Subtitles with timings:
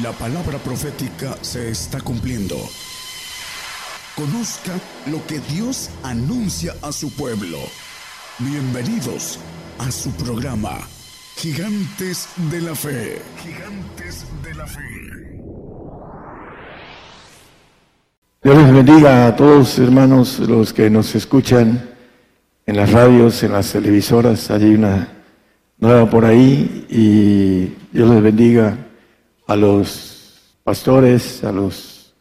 [0.00, 2.56] La palabra profética se está cumpliendo.
[4.16, 4.72] Conozca
[5.10, 7.58] lo que Dios anuncia a su pueblo.
[8.38, 9.38] Bienvenidos
[9.78, 10.78] a su programa,
[11.36, 13.20] Gigantes de la Fe.
[13.42, 14.80] Gigantes de la Fe.
[18.42, 21.90] Dios les bendiga a todos, hermanos, los que nos escuchan
[22.64, 24.50] en las radios, en las televisoras.
[24.50, 25.06] Hay una
[25.76, 28.88] nueva por ahí y Dios les bendiga
[29.52, 32.14] a los pastores, a los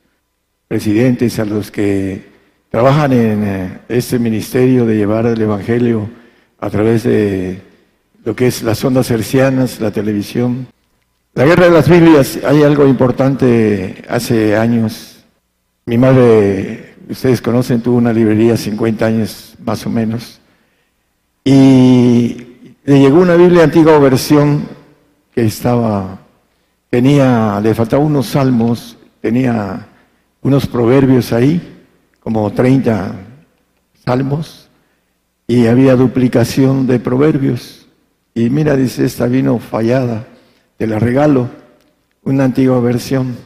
[0.67, 2.29] presidentes, a los que
[2.69, 6.09] trabajan en eh, este ministerio de llevar el Evangelio
[6.59, 7.61] a través de
[8.25, 10.67] lo que es las ondas hercianas, la televisión.
[11.33, 15.23] La guerra de las Biblias, hay algo importante hace años.
[15.85, 20.41] Mi madre, ustedes conocen, tuvo una librería 50 años más o menos.
[21.45, 22.45] Y
[22.83, 24.67] le llegó una Biblia antigua versión
[25.33, 26.20] que estaba
[26.91, 29.87] tenía, le faltaban unos salmos, tenía
[30.41, 31.79] unos proverbios ahí,
[32.19, 33.15] como 30
[34.05, 34.69] salmos,
[35.47, 37.87] y había duplicación de proverbios.
[38.35, 40.27] Y mira, dice, esta vino fallada,
[40.77, 41.49] te la regalo,
[42.23, 43.37] una antigua versión,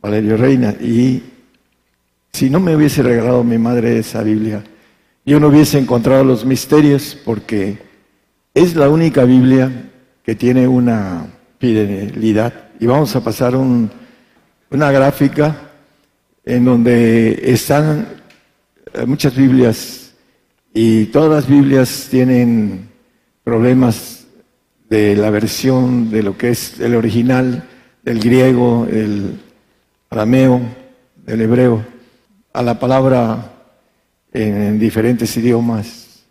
[0.00, 1.24] Valerio Reina, y
[2.32, 4.62] si no me hubiese regalado mi madre esa Biblia,
[5.26, 7.78] yo no hubiese encontrado los misterios, porque
[8.54, 9.90] es la única Biblia
[10.22, 11.26] que tiene una
[11.58, 12.70] fidelidad.
[12.80, 15.56] Y vamos a pasar una gráfica
[16.44, 18.06] en donde están
[18.94, 20.14] eh, muchas Biblias
[20.72, 22.88] y todas las Biblias tienen
[23.42, 24.26] problemas
[24.88, 27.64] de la versión de lo que es el original,
[28.02, 29.40] del griego, el
[30.08, 30.60] arameo,
[31.26, 31.84] del hebreo,
[32.52, 33.52] a la palabra
[34.32, 36.24] en, diferentes idiomas,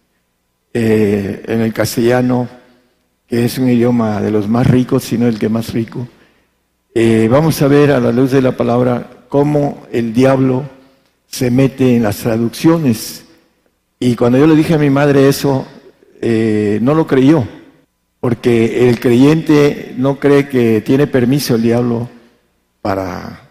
[0.73, 2.47] eh, en el castellano
[3.27, 6.07] que es un idioma de los más ricos, sino el que más rico.
[6.95, 10.63] Eh, vamos a ver a la luz de la palabra cómo el diablo
[11.27, 13.25] se mete en las traducciones.
[13.99, 15.67] Y cuando yo le dije a mi madre eso,
[16.21, 17.45] eh, no lo creyó,
[18.21, 22.09] porque el creyente no cree que tiene permiso el diablo
[22.81, 23.41] para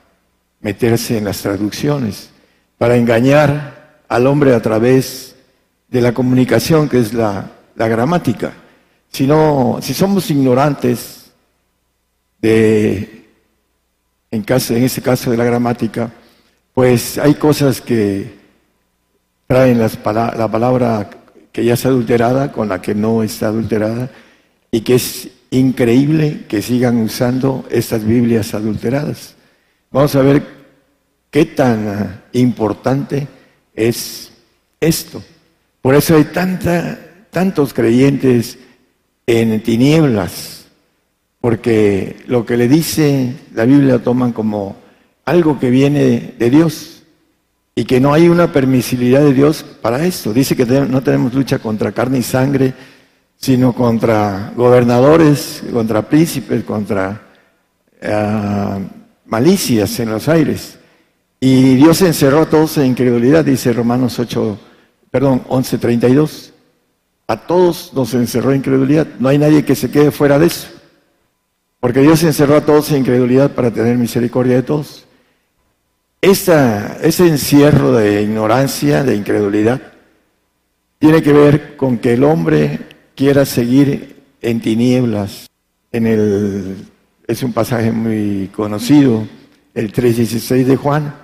[0.61, 2.31] meterse en las traducciones,
[2.79, 5.37] para engañar al hombre a través
[5.89, 8.55] de la comunicación, que es la gramática
[9.17, 11.31] sino si somos ignorantes
[12.39, 13.25] de,
[14.31, 16.13] en, caso, este caso de la gramática,
[16.75, 18.35] pues hay cosas que
[19.47, 21.09] traen las, la palabra
[21.51, 24.11] que ya está adulterada con la que no está adulterada
[24.71, 29.35] y que es increíble que sigan usando estas Biblias adulteradas.
[29.91, 30.47] Vamos a ver
[31.31, 33.27] qué tan importante
[33.75, 34.31] es
[34.79, 35.25] esto.
[35.81, 36.99] Por eso hay tanta,
[37.31, 38.59] tantos creyentes
[39.27, 40.67] en tinieblas,
[41.41, 44.77] porque lo que le dice la Biblia lo toman como
[45.25, 47.03] algo que viene de Dios
[47.75, 50.33] y que no hay una permisibilidad de Dios para esto.
[50.33, 52.73] Dice que no tenemos lucha contra carne y sangre,
[53.37, 57.21] sino contra gobernadores, contra príncipes, contra
[58.03, 58.79] ah,
[59.27, 60.79] malicias en los aires.
[61.39, 64.59] Y Dios encerró a todos en incredulidad, dice Romanos 8,
[65.11, 66.53] perdón, 11:32.
[67.29, 69.07] A todos nos encerró incredulidad.
[69.19, 70.69] No hay nadie que se quede fuera de eso.
[71.81, 75.05] Porque Dios encerró a todos en incredulidad para tener misericordia de todos.
[76.21, 79.81] ese encierro de ignorancia, de incredulidad,
[80.99, 82.81] tiene que ver con que el hombre
[83.15, 85.47] quiera seguir en tinieblas.
[85.93, 86.77] En el,
[87.27, 89.27] es un pasaje muy conocido,
[89.75, 91.15] el 3.16 de Juan.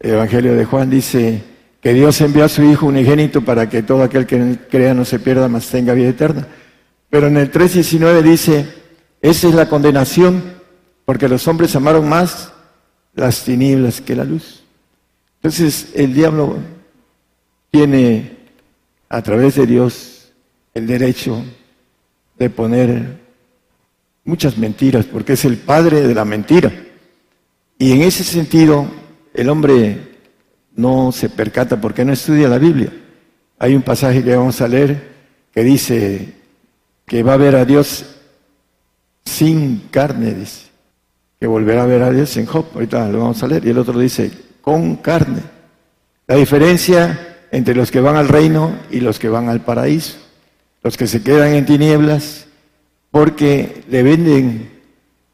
[0.00, 1.42] El Evangelio de Juan dice,
[1.84, 5.18] que Dios envió a su Hijo unigénito para que todo aquel que crea no se
[5.18, 6.48] pierda, mas tenga vida eterna.
[7.10, 8.66] Pero en el 3.19 dice,
[9.20, 10.42] esa es la condenación,
[11.04, 12.54] porque los hombres amaron más
[13.12, 14.64] las tinieblas que la luz.
[15.36, 16.56] Entonces el diablo
[17.70, 18.34] tiene
[19.10, 20.32] a través de Dios
[20.72, 21.44] el derecho
[22.38, 23.20] de poner
[24.24, 26.72] muchas mentiras, porque es el padre de la mentira.
[27.78, 28.86] Y en ese sentido,
[29.34, 30.13] el hombre
[30.76, 32.92] no se percata porque no estudia la Biblia.
[33.58, 35.14] Hay un pasaje que vamos a leer
[35.52, 36.34] que dice
[37.06, 38.04] que va a ver a Dios
[39.24, 40.66] sin carne, dice,
[41.38, 43.78] que volverá a ver a Dios en Job, ahorita lo vamos a leer, y el
[43.78, 44.30] otro dice
[44.60, 45.42] con carne.
[46.26, 50.16] La diferencia entre los que van al reino y los que van al paraíso,
[50.82, 52.46] los que se quedan en tinieblas
[53.10, 54.80] porque le venden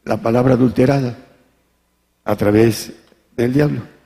[0.05, 1.17] la palabra adulterada
[2.25, 2.93] a través
[3.37, 4.00] del diablo.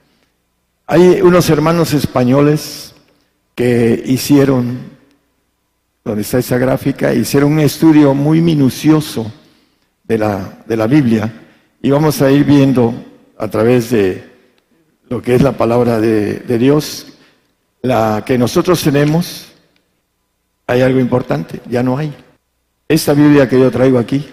[0.87, 2.95] Hay unos hermanos españoles
[3.55, 4.81] que hicieron,
[6.05, 9.33] donde está esa gráfica, hicieron un estudio muy minucioso
[10.03, 11.33] de la, de la Biblia
[11.81, 12.93] Y vamos a ir viendo
[13.39, 14.31] a través de
[15.09, 17.07] lo que es la palabra de, de Dios,
[17.81, 19.53] la que nosotros tenemos,
[20.67, 22.15] hay algo importante, ya no hay.
[22.87, 24.29] Esta Biblia que yo traigo aquí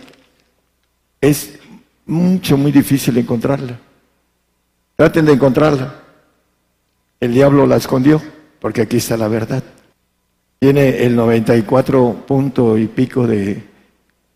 [1.21, 1.53] es
[2.05, 3.79] mucho, muy difícil encontrarla.
[4.97, 6.00] Traten de encontrarla.
[7.21, 8.19] El diablo la escondió,
[8.59, 9.63] porque aquí está la verdad.
[10.57, 13.63] Tiene el 94 punto y pico de,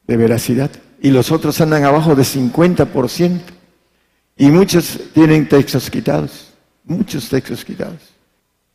[0.06, 0.70] veracidad.
[1.02, 3.42] Y los otros andan abajo de 50%.
[4.38, 6.54] Y muchos tienen textos quitados.
[6.84, 8.14] Muchos textos quitados.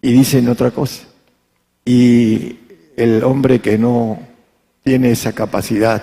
[0.02, 1.04] Y dicen otra cosa.
[1.84, 2.58] Y
[2.96, 4.18] el hombre que no
[4.82, 6.02] tiene esa capacidad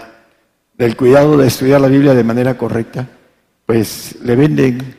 [0.77, 3.05] del cuidado de estudiar la Biblia de manera correcta,
[3.65, 4.95] pues le venden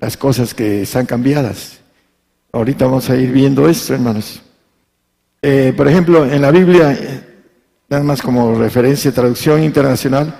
[0.00, 1.83] las cosas que están cambiadas.
[2.54, 4.40] Ahorita vamos a ir viendo esto, hermanos.
[5.42, 7.20] Eh, por ejemplo, en la Biblia, eh,
[7.88, 10.32] nada más como referencia, traducción internacional,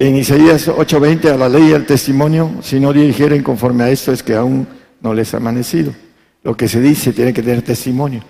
[0.00, 4.10] en Isaías 8:20, a la ley y al testimonio, si no dijeren conforme a esto,
[4.10, 4.66] es que aún
[5.00, 5.94] no les ha amanecido.
[6.42, 8.24] Lo que se dice tiene que tener testimonio.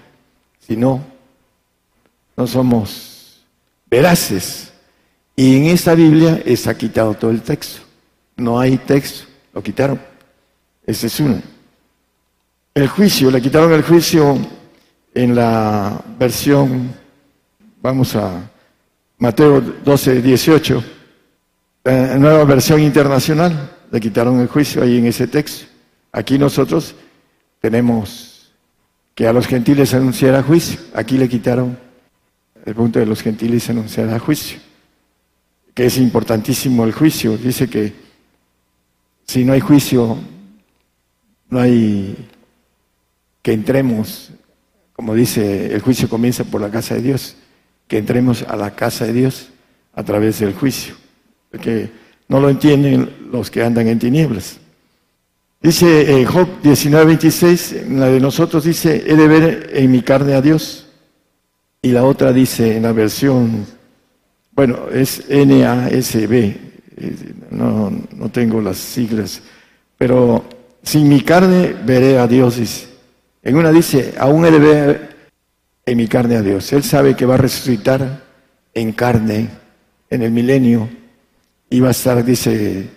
[0.58, 1.02] Si no,
[2.36, 3.42] no somos
[3.90, 4.70] veraces.
[5.34, 7.80] Y en esta Biblia está quitado todo el texto.
[8.36, 9.24] No hay texto,
[9.54, 9.98] lo quitaron.
[10.86, 11.51] Ese es uno.
[12.74, 14.38] El juicio, le quitaron el juicio
[15.14, 16.92] en la versión,
[17.82, 18.50] vamos a
[19.18, 20.84] Mateo 12, 18,
[21.84, 25.66] la nueva versión internacional, le quitaron el juicio ahí en ese texto.
[26.12, 26.94] Aquí nosotros
[27.60, 28.52] tenemos
[29.14, 30.80] que a los gentiles anunciara juicio.
[30.94, 31.78] Aquí le quitaron
[32.64, 34.58] el punto de los gentiles anunciara juicio
[35.74, 37.36] que es importantísimo el juicio.
[37.36, 37.92] Dice que
[39.26, 40.18] si no hay juicio,
[41.48, 42.28] no hay
[43.42, 44.30] que entremos,
[44.92, 47.36] como dice, el juicio comienza por la casa de Dios,
[47.88, 49.48] que entremos a la casa de Dios
[49.94, 50.94] a través del juicio,
[51.50, 51.90] porque
[52.28, 54.58] no lo entienden los que andan en tinieblas.
[55.60, 60.40] Dice eh, Job 19:26, la de nosotros dice, he de ver en mi carne a
[60.40, 60.88] Dios.
[61.82, 63.66] Y la otra dice en la versión
[64.54, 66.56] bueno, es NASB,
[67.50, 69.40] no, no tengo las siglas,
[69.96, 70.44] pero
[70.82, 72.91] sin mi carne veré a Dios, dice.
[73.42, 75.16] En una dice, aún he de ver
[75.84, 76.72] en mi carne a Dios.
[76.72, 78.22] Él sabe que va a resucitar
[78.72, 79.48] en carne
[80.08, 80.88] en el milenio
[81.68, 82.88] y va a estar, dice,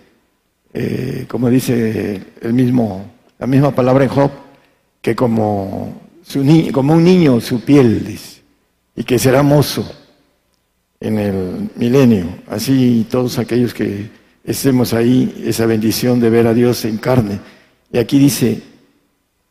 [0.74, 4.32] eh, como dice el mismo, la misma palabra en Job,
[5.02, 6.02] que como,
[6.36, 8.20] un niño su piel,
[8.96, 9.90] y que será mozo
[11.00, 12.28] en el milenio.
[12.48, 14.10] Así todos aquellos que
[14.44, 17.40] estemos ahí, esa bendición de ver a Dios en carne.
[17.92, 18.62] Y aquí dice,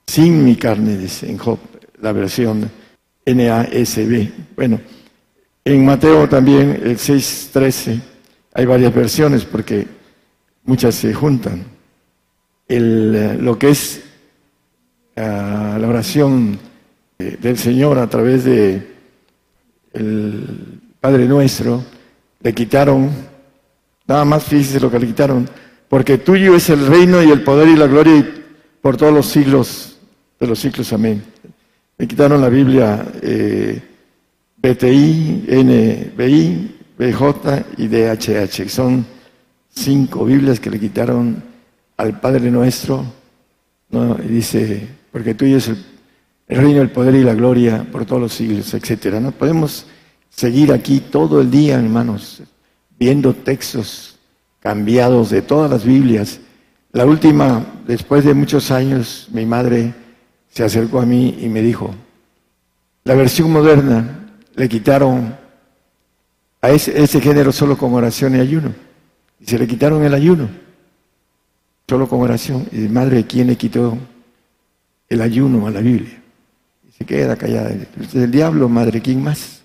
[0.06, 1.58] sin mi carne, dice en Job,
[2.00, 2.70] la versión
[3.26, 4.30] NASB.
[4.56, 4.80] Bueno,
[5.64, 8.00] en Mateo también, el 6.13,
[8.52, 9.86] hay varias versiones porque
[10.64, 11.64] muchas se juntan.
[12.68, 14.02] El, lo que es
[15.16, 16.58] ah, la oración
[17.18, 18.94] del Señor a través de
[19.92, 21.82] el Padre nuestro,
[22.40, 23.10] le quitaron,
[24.06, 25.48] nada más fíjese lo que le quitaron,
[25.88, 28.26] porque tuyo es el reino y el poder y la gloria
[28.82, 29.93] por todos los siglos
[30.44, 31.22] de los siglos, amén.
[31.96, 33.80] Le quitaron la Biblia eh,
[34.56, 38.68] BTI, NBI, BJ y DHH.
[38.68, 39.06] Son
[39.70, 41.42] cinco Biblias que le quitaron
[41.96, 43.04] al Padre nuestro.
[43.90, 44.18] ¿no?
[44.22, 45.82] Y dice, porque tuyo es el,
[46.48, 49.18] el, reino, el poder y la gloria por todos los siglos, etcétera.
[49.20, 49.86] No podemos
[50.28, 52.42] seguir aquí todo el día, hermanos,
[52.98, 54.18] viendo textos
[54.60, 56.40] cambiados de todas las Biblias.
[56.92, 60.03] La última, después de muchos años, mi madre
[60.54, 61.92] se acercó a mí y me dijo,
[63.02, 65.36] la versión moderna le quitaron
[66.62, 68.72] a ese, género solo con oración y ayuno.
[69.40, 70.48] Y se le quitaron el ayuno,
[71.88, 72.68] solo con oración.
[72.70, 73.98] Y madre, ¿quién le quitó
[75.08, 76.22] el ayuno a la Biblia?
[76.88, 77.74] Y se queda callada.
[78.14, 79.60] El diablo, madre, ¿quién más?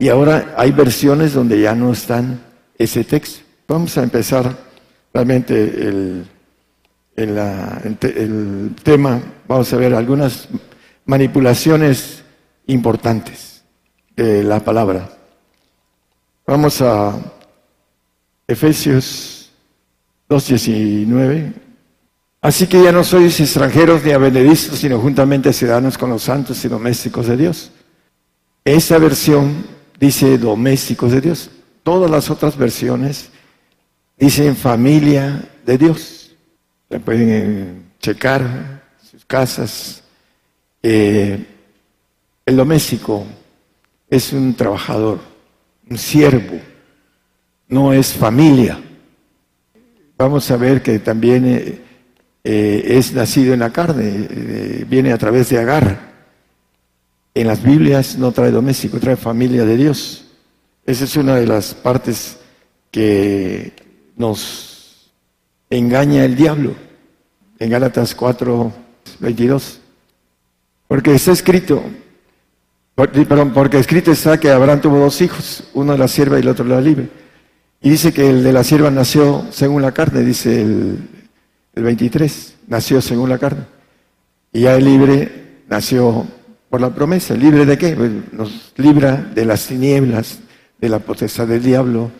[0.00, 2.40] Y ahora hay versiones donde ya no están
[2.76, 3.44] ese texto.
[3.68, 4.58] Vamos a empezar
[5.14, 6.24] realmente el,
[7.18, 10.48] el, tema, vamos a ver algunas
[11.04, 12.22] manipulaciones
[12.66, 13.64] importantes
[14.16, 15.08] de la palabra.
[16.46, 17.14] Vamos a
[18.46, 19.50] Efesios
[20.28, 21.52] 2.19.
[22.40, 26.68] Así que ya no sois extranjeros ni abenedizos, sino juntamente ciudadanos con los santos y
[26.68, 27.72] domésticos de Dios.
[28.64, 29.66] Esa versión
[29.98, 31.50] dice domésticos de Dios.
[31.82, 33.30] Todas las otras versiones
[34.16, 36.17] dicen familia de Dios.
[36.96, 40.02] Pueden eh, checar sus casas.
[40.82, 41.44] Eh,
[42.46, 43.26] el doméstico
[44.08, 45.20] es un trabajador,
[45.90, 46.58] un siervo,
[47.68, 48.80] no es familia.
[50.16, 51.82] vamos a ver que también
[52.42, 56.08] eh, es nacido en la carne, viene a través de Agar.
[57.34, 60.24] En las Biblias no trae doméstico, trae familia de Dios.
[60.86, 62.38] Esa es una de las partes
[62.90, 63.74] que
[64.16, 64.67] nos
[65.70, 66.74] engaña el diablo
[67.58, 68.72] en Gálatas 4,
[69.20, 69.80] 22.
[70.86, 71.82] Porque está escrito,
[72.94, 76.64] perdón, porque escrito está que Abraham tuvo dos hijos, uno la sierva y el otro
[76.64, 77.08] la libre.
[77.80, 80.98] Y dice que el de la sierva nació según la carne, dice el,
[81.74, 83.64] el 23, nació según la carne.
[84.52, 86.26] Y ya el libre nació
[86.70, 87.34] por la promesa.
[87.34, 87.94] ¿Libre de qué?
[87.94, 90.40] Pues nos libra de las tinieblas,
[90.80, 92.10] de la potestad del diablo.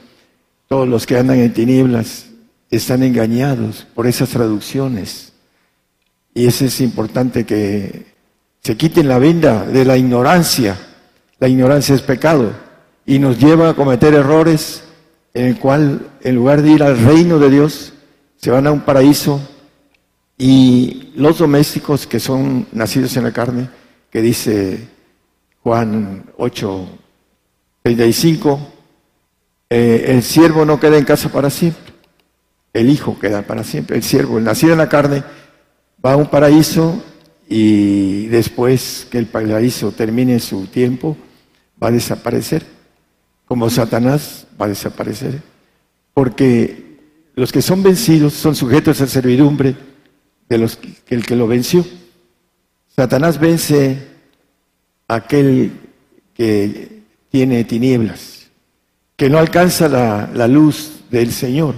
[0.68, 2.27] Todos los que andan en tinieblas
[2.70, 5.32] están engañados por esas traducciones.
[6.34, 8.06] Y eso es importante que
[8.62, 10.76] se quiten la venda de la ignorancia.
[11.38, 12.52] La ignorancia es pecado
[13.06, 14.82] y nos lleva a cometer errores
[15.34, 17.92] en el cual en lugar de ir al reino de Dios,
[18.36, 19.40] se van a un paraíso
[20.36, 23.68] y los domésticos que son nacidos en la carne,
[24.10, 24.88] que dice
[25.62, 26.88] Juan 8,
[27.82, 28.60] 35,
[29.70, 31.87] eh, el siervo no queda en casa para siempre,
[32.72, 35.22] el hijo queda para siempre, el siervo, el nacido en la carne,
[36.04, 37.02] va a un paraíso
[37.48, 41.16] y después que el paraíso termine su tiempo,
[41.82, 42.64] va a desaparecer,
[43.46, 45.40] como Satanás va a desaparecer,
[46.14, 46.88] porque
[47.34, 49.76] los que son vencidos son sujetos a servidumbre
[50.48, 51.84] de los que el que lo venció.
[52.88, 53.98] Satanás vence
[55.06, 55.72] a aquel
[56.34, 58.48] que tiene tinieblas,
[59.16, 61.74] que no alcanza la, luz del Señor,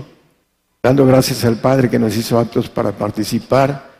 [0.82, 3.90] dando gracias al Padre que nos hizo aptos para participar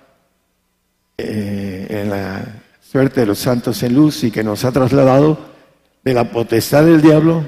[1.19, 5.39] eh, en la suerte de los santos en luz y que nos ha trasladado
[6.03, 7.45] de la potestad del diablo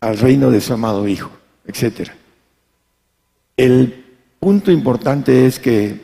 [0.00, 1.30] al reino de su amado Hijo,
[1.66, 2.14] etcétera.
[3.56, 4.04] El
[4.40, 6.00] punto importante es que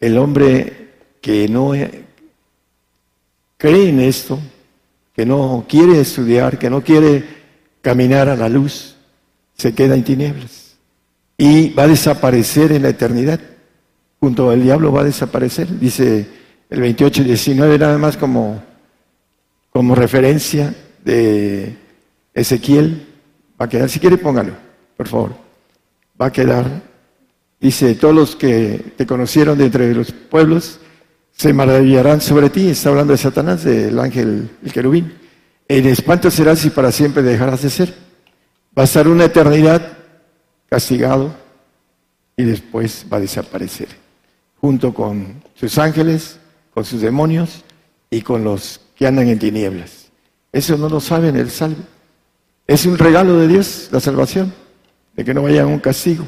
[0.00, 1.72] el hombre que no
[3.56, 4.38] cree en esto,
[5.14, 7.24] que no quiere estudiar, que no quiere
[7.80, 8.96] caminar a la luz,
[9.56, 10.63] se queda en tinieblas
[11.36, 13.40] y va a desaparecer en la eternidad.
[14.20, 16.26] Junto al diablo va a desaparecer, dice
[16.70, 18.62] el 28 y 19, nada más como,
[19.70, 20.74] como referencia
[21.04, 21.76] de
[22.32, 23.06] Ezequiel.
[23.60, 24.54] Va a quedar, si quiere póngalo,
[24.96, 25.44] por favor
[26.20, 26.82] va a quedar.
[27.60, 30.80] Dice, todos los que te conocieron de entre los pueblos
[31.32, 32.68] se maravillarán sobre ti.
[32.68, 35.14] Está hablando de Satanás, del ángel, el querubín.
[35.66, 37.94] En espanto serás y para siempre dejarás de ser.
[38.76, 39.93] Va a estar una eternidad
[40.74, 41.32] castigado
[42.36, 43.86] y después va a desaparecer,
[44.56, 46.40] junto con sus ángeles,
[46.72, 47.62] con sus demonios
[48.10, 50.10] y con los que andan en tinieblas.
[50.50, 51.84] Eso no lo saben el salvo.
[52.66, 54.52] Es un regalo de Dios, la salvación
[55.14, 56.26] de que no vaya a un castigo,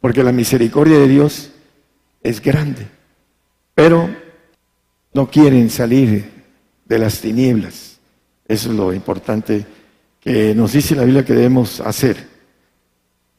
[0.00, 1.50] porque la misericordia de Dios
[2.22, 2.86] es grande,
[3.74, 4.08] pero
[5.12, 6.30] no quieren salir
[6.84, 7.98] de las tinieblas.
[8.46, 9.66] Eso es lo importante
[10.20, 12.31] que nos dice la Biblia que debemos hacer.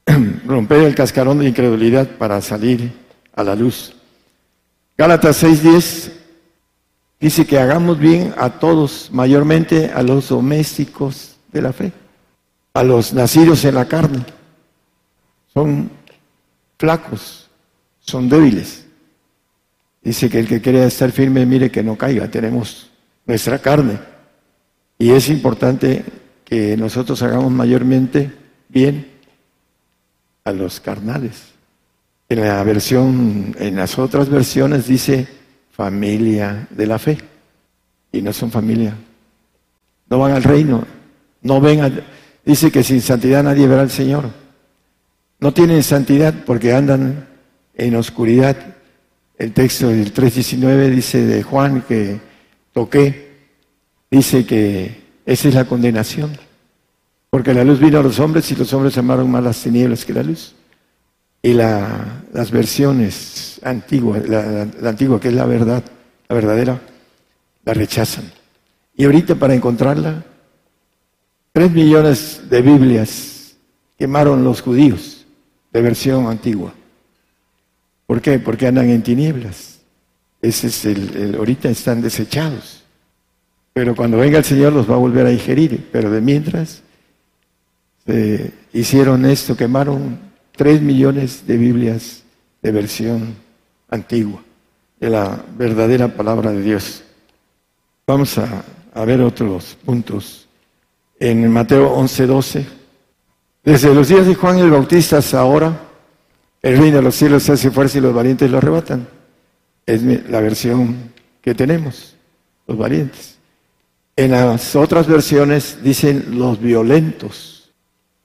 [0.46, 2.92] Romper el cascarón de incredulidad para salir
[3.34, 3.96] a la luz.
[4.98, 6.12] Gálatas 6:10
[7.20, 11.92] dice que hagamos bien a todos, mayormente a los domésticos de la fe,
[12.74, 14.26] a los nacidos en la carne
[15.54, 15.90] son
[16.78, 17.50] flacos,
[18.00, 18.86] son débiles.
[20.02, 22.90] Dice que el que quiere estar firme, mire que no caiga, tenemos
[23.26, 24.00] nuestra carne.
[24.98, 26.04] Y es importante
[26.44, 28.32] que nosotros hagamos mayormente
[28.68, 29.13] bien
[30.44, 31.54] a los carnales.
[32.30, 35.28] En la versión, en las otras versiones dice
[35.72, 37.18] familia de la fe.
[38.12, 38.96] Y no son familia.
[40.10, 40.86] No van al reino.
[41.42, 42.02] No ven
[42.46, 44.30] dice que sin santidad nadie verá al Señor.
[45.40, 47.28] No tienen santidad porque andan
[47.76, 48.56] en oscuridad.
[49.38, 52.20] El texto del 3.19 dice de Juan que
[52.72, 53.32] toqué,
[54.10, 56.32] dice que esa es la condenación.
[57.34, 60.14] Porque la luz vino a los hombres y los hombres amaron más las tinieblas que
[60.14, 60.54] la luz.
[61.42, 65.84] Y las versiones antiguas, la, la antigua que es la verdad,
[66.30, 66.80] la verdadera,
[67.66, 68.32] la rechazan.
[68.96, 70.24] Y ahorita para encontrarla,
[71.52, 73.56] tres millones de Biblias
[73.98, 75.26] quemaron los judíos
[75.72, 76.72] de versión antigua.
[78.06, 78.38] ¿Por qué?
[78.38, 79.80] Porque andan en tinieblas.
[80.40, 82.84] Ese es el, ahorita están desechados.
[83.74, 85.90] Pero cuando venga el Señor los va a volver a ingerir.
[85.92, 86.83] Pero de mientras
[88.74, 90.20] hicieron esto, quemaron
[90.56, 92.24] tres millones de Biblias
[92.62, 93.36] de versión
[93.90, 94.42] antigua,
[95.00, 97.04] de la verdadera palabra de Dios.
[98.06, 100.48] Vamos a, a ver otros puntos.
[101.20, 102.66] En Mateo 11, 12.
[103.64, 105.90] Desde los días de Juan el Bautista hasta ahora,
[106.62, 109.06] El reino de los cielos se hace fuerza y los valientes lo arrebatan.
[109.86, 112.16] Es la versión que tenemos,
[112.66, 113.38] los valientes.
[114.16, 117.53] En las otras versiones dicen los violentos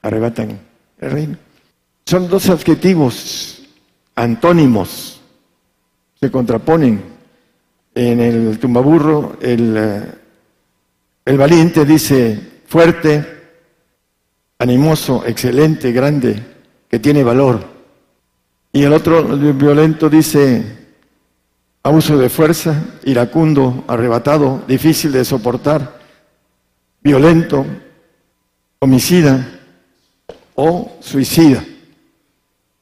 [0.03, 0.59] arrebatan
[0.99, 1.37] el reino.
[2.05, 3.63] Son dos adjetivos
[4.15, 5.21] antónimos,
[6.21, 7.19] se contraponen.
[7.95, 10.03] En el tumbaburro, el, eh,
[11.25, 13.25] el valiente dice fuerte,
[14.59, 16.43] animoso, excelente, grande,
[16.89, 17.65] que tiene valor.
[18.73, 20.79] Y el otro, el violento, dice
[21.83, 25.99] abuso de fuerza, iracundo, arrebatado, difícil de soportar,
[27.03, 27.67] violento,
[28.79, 29.58] homicida
[30.61, 31.65] o suicida.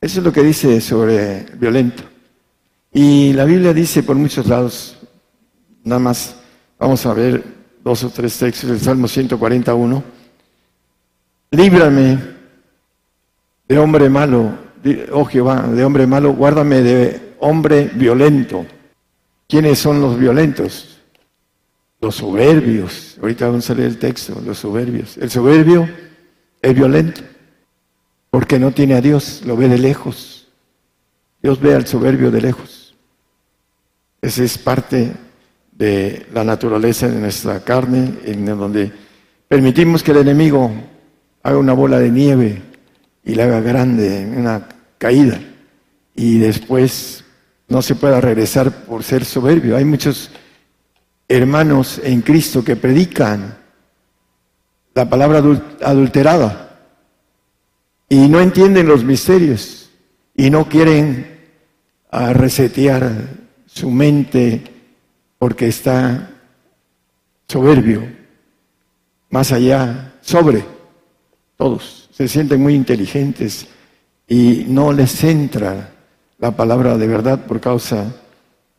[0.00, 2.04] Eso es lo que dice sobre violento.
[2.90, 4.96] Y la Biblia dice por muchos lados,
[5.84, 6.36] nada más
[6.78, 7.44] vamos a ver
[7.84, 10.02] dos o tres textos del Salmo 141,
[11.50, 12.18] líbrame
[13.68, 14.56] de hombre malo,
[15.12, 18.64] oh Jehová, de hombre malo, guárdame de hombre violento.
[19.46, 21.02] ¿Quiénes son los violentos?
[22.00, 23.18] Los soberbios.
[23.20, 25.18] Ahorita vamos a leer el texto, los soberbios.
[25.18, 25.86] El soberbio
[26.62, 27.35] es violento
[28.36, 30.46] porque no tiene a Dios, lo ve de lejos.
[31.42, 32.94] Dios ve al soberbio de lejos.
[34.20, 35.14] Esa es parte
[35.72, 38.92] de la naturaleza de nuestra carne, en donde
[39.48, 40.70] permitimos que el enemigo
[41.42, 42.62] haga una bola de nieve
[43.24, 45.40] y la haga grande, una caída,
[46.14, 47.24] y después
[47.68, 49.78] no se pueda regresar por ser soberbio.
[49.78, 50.30] Hay muchos
[51.26, 53.56] hermanos en Cristo que predican
[54.92, 55.42] la palabra
[55.80, 56.65] adulterada
[58.08, 59.90] y no entienden los misterios
[60.34, 61.38] y no quieren
[62.10, 63.10] ah, resetear
[63.66, 64.62] su mente
[65.38, 66.30] porque está
[67.48, 68.02] soberbio,
[69.30, 70.64] más allá, sobre
[71.56, 72.08] todos.
[72.12, 73.66] Se sienten muy inteligentes
[74.26, 75.92] y no les entra
[76.38, 78.14] la palabra de verdad por causa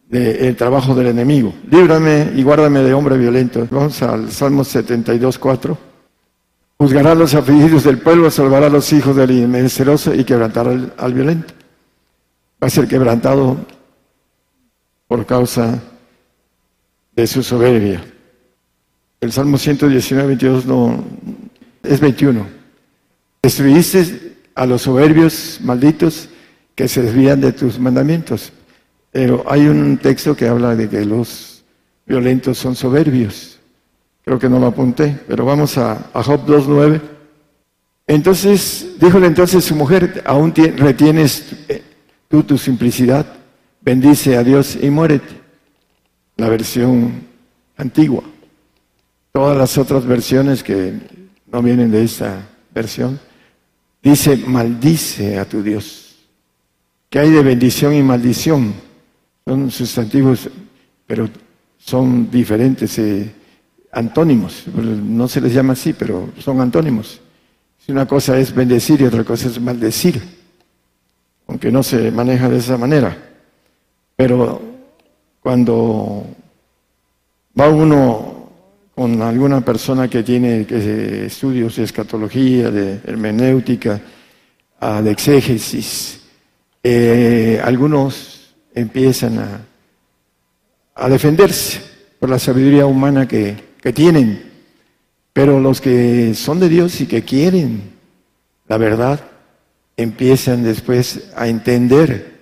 [0.07, 1.53] del trabajo del enemigo.
[1.69, 3.67] Líbrame y guárdame de hombre violento.
[3.69, 5.86] Vamos al Salmo 72, 4.
[6.79, 11.53] Juzgará los afligidos del pueblo, salvará a los hijos del inmenceroso y quebrantará al, violento.
[12.61, 13.57] Va a ser quebrantado
[15.07, 15.81] por causa
[17.15, 18.03] de su soberbia.
[19.19, 21.03] El Salmo 119, 22 no,
[21.81, 22.45] es 21.
[23.41, 26.29] Destruiste a los soberbios malditos
[26.75, 28.51] que se desvían de tus mandamientos.
[29.11, 31.63] Pero hay un texto que habla de que los
[32.05, 33.56] violentos son soberbios.
[34.27, 36.99] Creo que no lo apunté, pero vamos a, Job 2.9.
[38.05, 41.81] Entonces, díjole entonces su mujer, aún retienes eh,
[42.27, 43.25] tú tu simplicidad,
[43.79, 45.33] bendice a Dios y muérete.
[46.35, 47.21] La versión
[47.77, 48.21] antigua.
[49.31, 50.91] Todas las otras versiones que
[51.49, 53.17] no vienen de esta versión,
[54.03, 56.17] dice, maldice a tu Dios.
[57.09, 58.73] ¿Qué hay de bendición y maldición?
[59.45, 60.49] Son sustantivos,
[61.05, 61.29] pero
[61.77, 62.99] son diferentes.
[62.99, 63.36] Eh,
[63.91, 67.19] antónimos, no se les llama así, pero son antónimos.
[67.77, 70.21] Si una cosa es bendecir y otra cosa es maldecir,
[71.47, 73.17] aunque no se maneja de esa manera.
[74.15, 74.61] Pero
[75.39, 76.25] cuando
[77.59, 78.49] va uno
[78.93, 80.65] con alguna persona que tiene
[81.25, 84.01] estudios de escatología, de hermenéutica,
[85.03, 86.21] de exégesis,
[86.83, 89.61] eh, algunos empiezan a,
[90.95, 91.79] a defenderse
[92.19, 93.55] por la sabiduría humana que
[93.93, 94.51] tienen,
[95.33, 97.97] pero los que son de Dios y que quieren
[98.67, 99.21] la verdad,
[99.95, 102.37] empiezan después a entender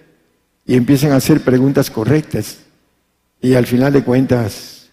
[0.65, 2.57] y empiezan a hacer preguntas correctas
[3.41, 4.89] y al final de cuentas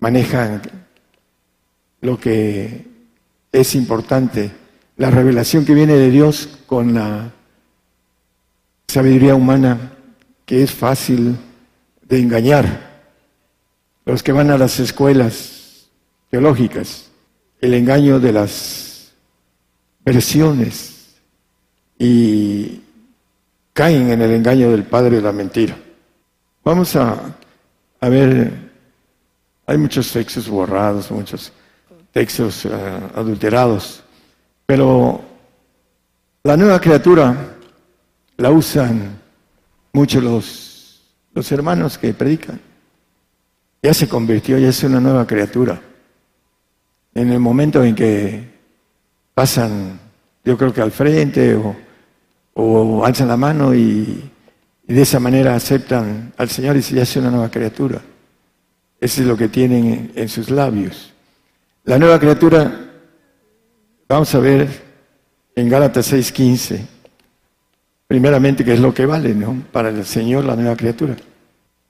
[0.00, 0.62] manejan
[2.00, 2.86] lo que
[3.52, 4.50] es importante,
[4.96, 7.32] la revelación que viene de Dios con la
[8.86, 9.92] sabiduría humana
[10.46, 11.36] que es fácil
[12.02, 12.88] de engañar.
[14.06, 15.57] Los que van a las escuelas
[16.30, 17.10] teológicas,
[17.60, 19.12] el engaño de las
[20.04, 21.16] versiones
[21.98, 22.80] y
[23.72, 25.76] caen en el engaño del padre de la mentira.
[26.64, 27.36] Vamos a,
[28.00, 28.52] ver,
[29.66, 31.52] hay muchos textos borrados, muchos
[32.12, 32.70] textos eh,
[33.14, 34.02] adulterados,
[34.66, 35.20] pero
[36.42, 37.56] la nueva criatura
[38.36, 39.18] la usan
[39.92, 41.02] mucho los,
[41.34, 42.60] los hermanos que predican
[43.82, 45.80] ya se convirtió, ya es una nueva criatura.
[47.18, 48.44] En el momento en que
[49.34, 49.98] pasan,
[50.44, 51.60] yo creo que al frente
[52.54, 54.30] o, alzan la mano y,
[54.86, 58.00] de esa manera aceptan al Señor y ya es una nueva criatura.
[59.00, 61.12] Eso es lo que tienen en, sus labios.
[61.82, 62.88] La nueva criatura,
[64.08, 64.68] vamos a ver
[65.56, 66.86] en Gálatas 6:15.
[68.06, 69.64] primeramente que es lo que vale, ¿no?
[69.72, 71.16] Para el Señor la nueva criatura.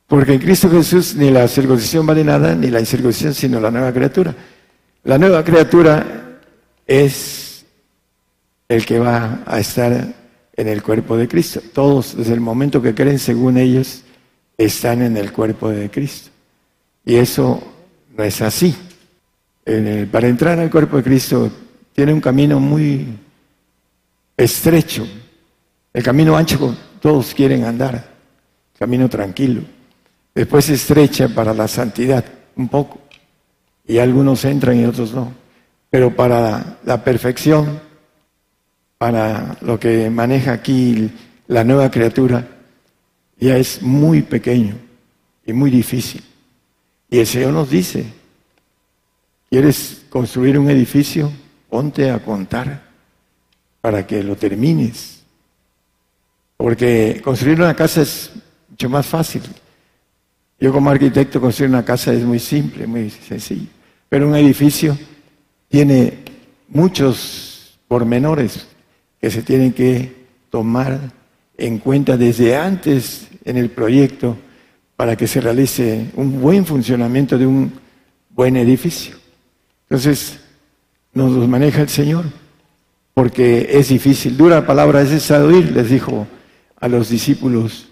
[0.06, 3.92] Porque en Cristo Jesús ni la circuncisión vale nada, ni la incircuncisión, sino la nueva
[3.92, 4.34] criatura.
[5.04, 6.40] La nueva criatura
[6.86, 7.64] es
[8.68, 9.92] el que va a estar
[10.56, 11.60] en el cuerpo de Cristo.
[11.72, 14.02] Todos, desde el momento que creen, según ellos,
[14.56, 16.30] están en el cuerpo de Cristo.
[17.04, 17.62] Y eso
[18.16, 18.74] no es así.
[20.10, 21.50] para entrar al cuerpo de Cristo
[21.92, 23.06] tiene un camino muy
[24.36, 25.06] estrecho.
[25.92, 28.04] El camino ancho todos quieren andar,
[28.78, 29.62] camino tranquilo.
[30.34, 32.24] Después estrecha para la santidad,
[32.56, 33.07] un poco.
[33.88, 35.32] Y algunos entran y otros no.
[35.90, 37.80] Pero para la perfección,
[38.98, 41.10] para lo que maneja aquí
[41.46, 42.46] la nueva criatura,
[43.40, 44.76] ya es muy pequeño
[45.46, 46.22] y muy difícil.
[47.08, 48.04] Y el Señor nos dice,
[49.48, 51.32] ¿quieres construir un edificio?
[51.70, 52.90] Ponte a contar
[53.80, 55.22] para que lo termines.
[56.58, 58.32] Porque construir una casa es
[58.68, 59.42] mucho más fácil.
[60.60, 63.77] Yo como arquitecto construir una casa es muy simple, muy sencillo.
[64.08, 64.96] Pero un edificio
[65.68, 66.18] tiene
[66.68, 68.66] muchos pormenores
[69.20, 70.98] que se tienen que tomar
[71.56, 74.36] en cuenta desde antes en el proyecto
[74.96, 77.72] para que se realice un buen funcionamiento de un
[78.30, 79.16] buen edificio.
[79.88, 80.38] Entonces,
[81.12, 82.24] nos los maneja el Señor,
[83.14, 84.36] porque es difícil.
[84.36, 86.26] Dura palabra es esa de oír, les dijo
[86.80, 87.88] a los discípulos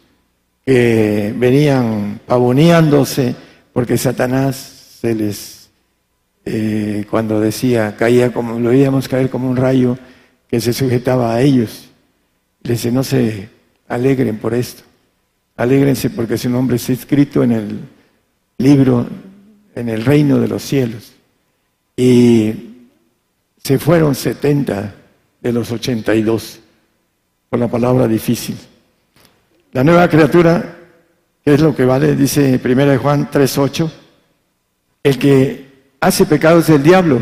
[0.65, 3.35] que venían pavoneándose
[3.73, 5.56] porque Satanás se les,
[6.49, 9.99] eh, cuando decía, caía como, lo veíamos caer como un rayo
[10.49, 11.91] que se sujetaba a ellos.
[12.63, 13.49] Les dice, no se
[13.89, 14.85] alegren por esto,
[15.57, 17.81] alégrense porque su nombre está escrito en el
[18.59, 19.09] libro,
[19.75, 21.15] en el reino de los cielos.
[21.97, 22.55] Y
[23.59, 24.95] se fueron 70
[25.41, 26.61] de los 82
[27.51, 28.57] por la palabra difícil.
[29.73, 30.77] La nueva criatura,
[31.45, 32.15] ¿qué es lo que vale?
[32.15, 33.91] Dice 1 Juan 3.8,
[35.03, 35.66] el que
[36.07, 37.21] hace pecado es el diablo,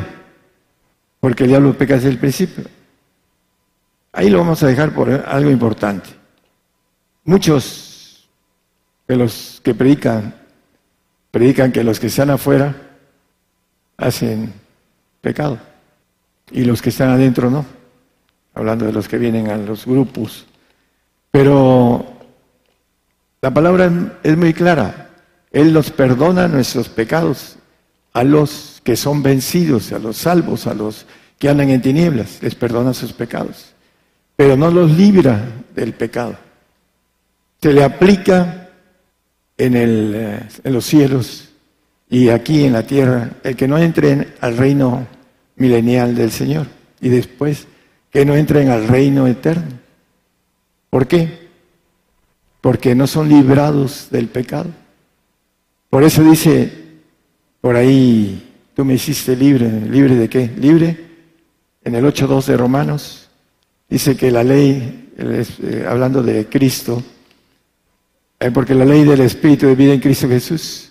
[1.19, 2.65] porque el diablo peca desde el principio.
[4.13, 6.11] Ahí lo vamos a dejar por algo importante.
[7.25, 8.29] Muchos
[9.09, 10.35] de los que predican,
[11.31, 12.77] predican que los que están afuera
[13.97, 14.53] hacen
[15.23, 15.59] pecado
[16.51, 17.65] y los que están adentro no,
[18.53, 20.45] hablando de los que vienen a los grupos.
[21.31, 22.07] Pero
[23.41, 23.91] la palabra
[24.23, 25.09] es muy clara.
[25.53, 27.57] Él nos perdona nuestros pecados
[28.13, 31.07] a los que son vencidos, a los salvos, a los
[31.39, 33.75] que andan en tinieblas, les perdona sus pecados.
[34.37, 35.45] Pero no los libra
[35.75, 36.37] del pecado.
[37.61, 38.71] Se le aplica
[39.57, 41.49] en, el, en los cielos
[42.09, 45.07] y aquí en la tierra el que no entre al reino
[45.57, 46.67] milenial del Señor
[47.01, 47.67] y después
[48.11, 49.81] que no entren al reino eterno.
[50.91, 51.45] ¿Por qué?
[52.65, 54.71] porque no son librados del pecado.
[55.91, 56.73] Por eso dice
[57.61, 60.51] por ahí, tú me hiciste libre, libre de qué?
[60.57, 61.05] Libre.
[61.83, 63.29] En el 8.2 de Romanos
[63.89, 67.03] dice que la ley, eh, hablando de Cristo,
[68.41, 70.91] eh, porque la ley del Espíritu de vida en Cristo Jesús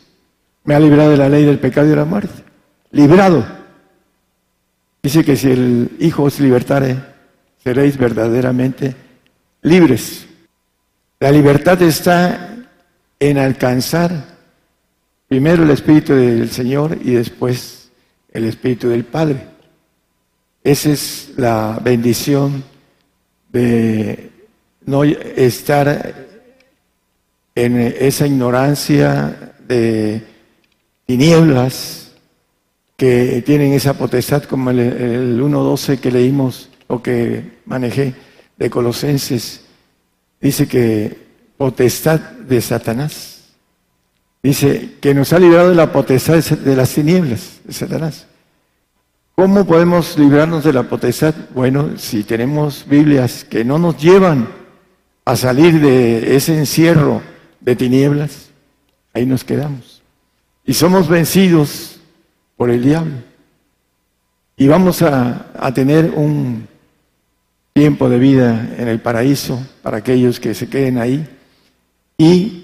[0.64, 2.44] me ha librado de la ley del pecado y de la muerte.
[2.92, 3.46] Librado.
[5.02, 6.96] Dice que si el Hijo os libertare,
[7.64, 8.96] seréis verdaderamente
[9.62, 10.26] libres.
[11.20, 12.56] La libertad está
[13.20, 14.33] en alcanzar
[15.34, 17.90] primero el Espíritu del Señor y después
[18.32, 19.48] el Espíritu del Padre.
[20.64, 22.64] Esa es la bendición
[23.52, 24.30] de
[24.86, 26.14] no estar
[27.56, 30.22] en esa ignorancia de
[31.08, 32.12] tinieblas
[32.96, 38.14] que tienen esa potestad como el, el 1.12 que leímos o que manejé
[38.56, 39.62] de Colosenses
[40.40, 41.18] dice que
[41.58, 43.33] potestad de Satanás.
[44.44, 48.28] Dice que nos ha librado de la potestad de las tinieblas de.
[49.36, 51.34] ¿Cómo podemos librarnos de la potestad?
[51.56, 54.50] Bueno, si tenemos Biblias que no nos llevan
[55.24, 57.22] a salir de ese encierro
[57.62, 58.50] de tinieblas,
[59.14, 60.04] ahí nos quedamos.
[60.66, 62.02] Y somos vencidos
[62.58, 63.16] por el diablo.
[64.58, 66.68] Y vamos a, a tener un
[67.72, 71.28] tiempo de vida en el paraíso para aquellos que se queden ahí
[72.18, 72.63] y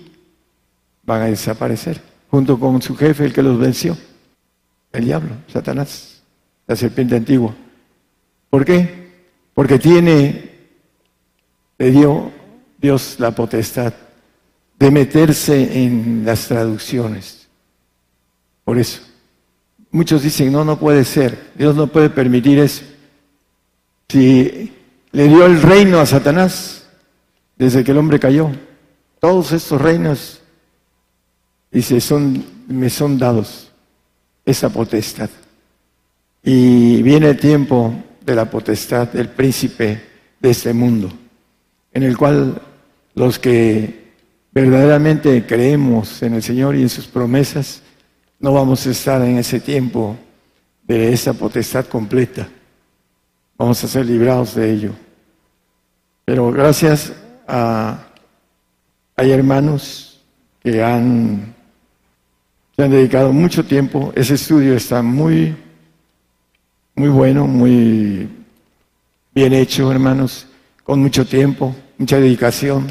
[1.10, 3.98] van a desaparecer junto con su jefe, el que los venció,
[4.91, 6.22] el diablo, Satanás,
[6.67, 7.56] la serpiente antigua.
[8.52, 9.10] ¿Por qué?
[9.56, 10.52] Porque tiene,
[11.80, 12.32] le dio
[12.78, 13.91] Dios la potestad
[14.78, 17.48] de meterse en las traducciones.
[18.63, 19.02] Por eso.
[19.89, 22.84] Muchos dicen, no, no puede ser, Dios no puede permitir eso.
[24.08, 24.72] Si
[25.12, 26.88] le dio el reino a Satanás,
[27.58, 28.52] desde que el hombre cayó.
[29.19, 30.38] Todos estos reinos,
[31.71, 33.71] dice, son, me son dados
[34.45, 35.29] esa potestad.
[36.43, 37.93] Y viene el tiempo
[38.25, 40.01] de la potestad del príncipe
[40.39, 41.12] de este mundo,
[41.93, 42.62] en el cual
[43.15, 44.13] los que
[44.51, 47.82] verdaderamente creemos en el Señor y en sus promesas,
[48.39, 50.17] no vamos a estar en ese tiempo
[50.84, 52.47] de esa potestad completa.
[53.58, 54.93] Vamos a ser librados de ello.
[56.25, 57.12] Pero gracias
[57.47, 58.05] a
[59.15, 60.21] hay hermanos
[60.63, 61.53] que han
[62.80, 64.13] se han dedicado mucho tiempo.
[64.15, 65.54] Ese estudio está muy
[66.96, 68.30] muy bueno, muy
[69.36, 70.48] bien hecho, hermanos,
[70.86, 72.89] con mucho tiempo, mucha dedicación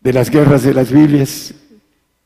[0.00, 1.54] de las guerras de las Biblias.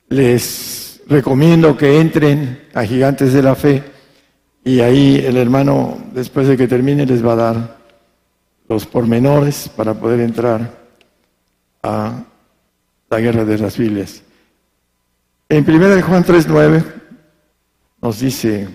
[0.09, 3.83] Les recomiendo que entren a Gigantes de la Fe
[4.65, 7.79] y ahí el hermano, después de que termine, les va a dar
[8.67, 10.75] los pormenores para poder entrar
[11.83, 12.25] a
[13.11, 14.23] la guerra de las Biblias.
[15.53, 16.83] En 1 Juan 3.9
[18.01, 18.67] nos dice,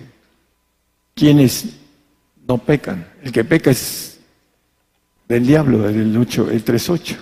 [1.12, 1.76] ¿quiénes
[2.46, 3.04] no pecan?
[3.20, 4.20] El que peca es
[5.26, 7.16] del diablo, el, 8, el 3.8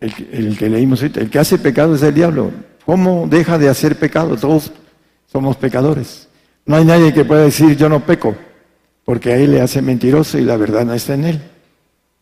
[0.00, 2.50] el, que leímos ahorita, el que hace pecado es el diablo.
[2.84, 4.36] ¿Cómo deja de hacer pecado?
[4.36, 4.70] Todos
[5.32, 6.28] somos pecadores.
[6.66, 8.36] No hay nadie que pueda decir yo no peco,
[9.02, 11.42] porque a él le hace mentiroso y la verdad no está en él.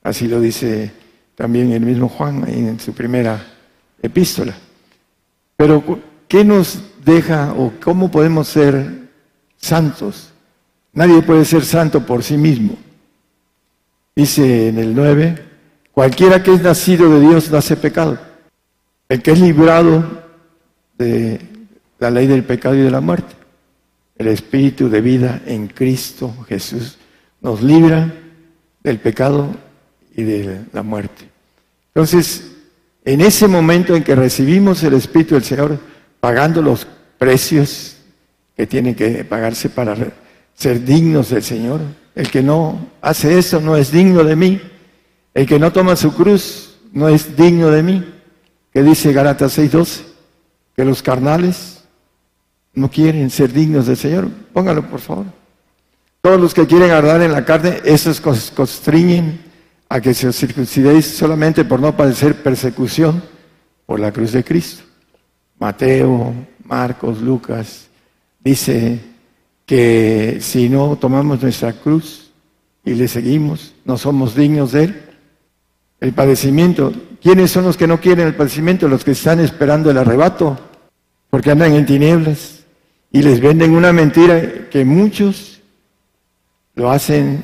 [0.05, 0.93] Así lo dice
[1.35, 3.45] también el mismo Juan en su primera
[4.01, 4.55] epístola.
[5.57, 5.83] Pero
[6.29, 9.09] ¿qué nos deja o cómo podemos ser
[9.57, 10.33] santos?
[10.93, 12.77] Nadie puede ser santo por sí mismo.
[14.15, 15.47] Dice en el 9,
[15.97, 18.19] Cualquiera que es nacido de Dios no hace pecado.
[19.09, 20.25] El que es librado
[20.99, 21.41] de
[21.99, 23.35] la ley del pecado y de la muerte.
[24.19, 26.99] El espíritu de vida en Cristo Jesús
[27.41, 28.13] nos libra
[28.83, 29.57] del pecado
[30.15, 31.31] y de la muerte.
[31.95, 32.53] Entonces,
[33.03, 35.79] en ese momento en que recibimos el Espíritu del Señor,
[36.27, 37.99] pagando los precios
[38.57, 39.95] que tienen que pagarse para
[40.55, 41.81] ser dignos del Señor,
[42.17, 44.61] el que no hace eso no es digno de mí.
[45.35, 48.13] El que no toma su cruz no es digno de mí.
[48.73, 50.01] Que dice Galatas 6:12,
[50.75, 51.85] que los carnales
[52.75, 54.29] no quieren ser dignos del Señor.
[54.53, 55.27] Póngalo, por favor.
[56.23, 59.45] Todos los que quieren agradar en la carne, esos constriñen
[59.89, 63.23] a que se circuncidéis solamente por no padecer persecución
[63.87, 64.83] por la cruz de Cristo.
[65.59, 67.89] Mateo, Marcos, Lucas,
[68.41, 69.01] dice
[69.65, 72.31] que si no tomamos nuestra cruz
[72.85, 75.03] y le seguimos, no somos dignos de Él
[76.01, 76.93] el padecimiento.
[77.23, 78.89] ¿Quiénes son los que no quieren el padecimiento?
[78.89, 80.59] Los que están esperando el arrebato,
[81.31, 82.65] porque andan en tinieblas
[83.11, 85.61] y les venden una mentira que muchos
[86.75, 87.43] lo hacen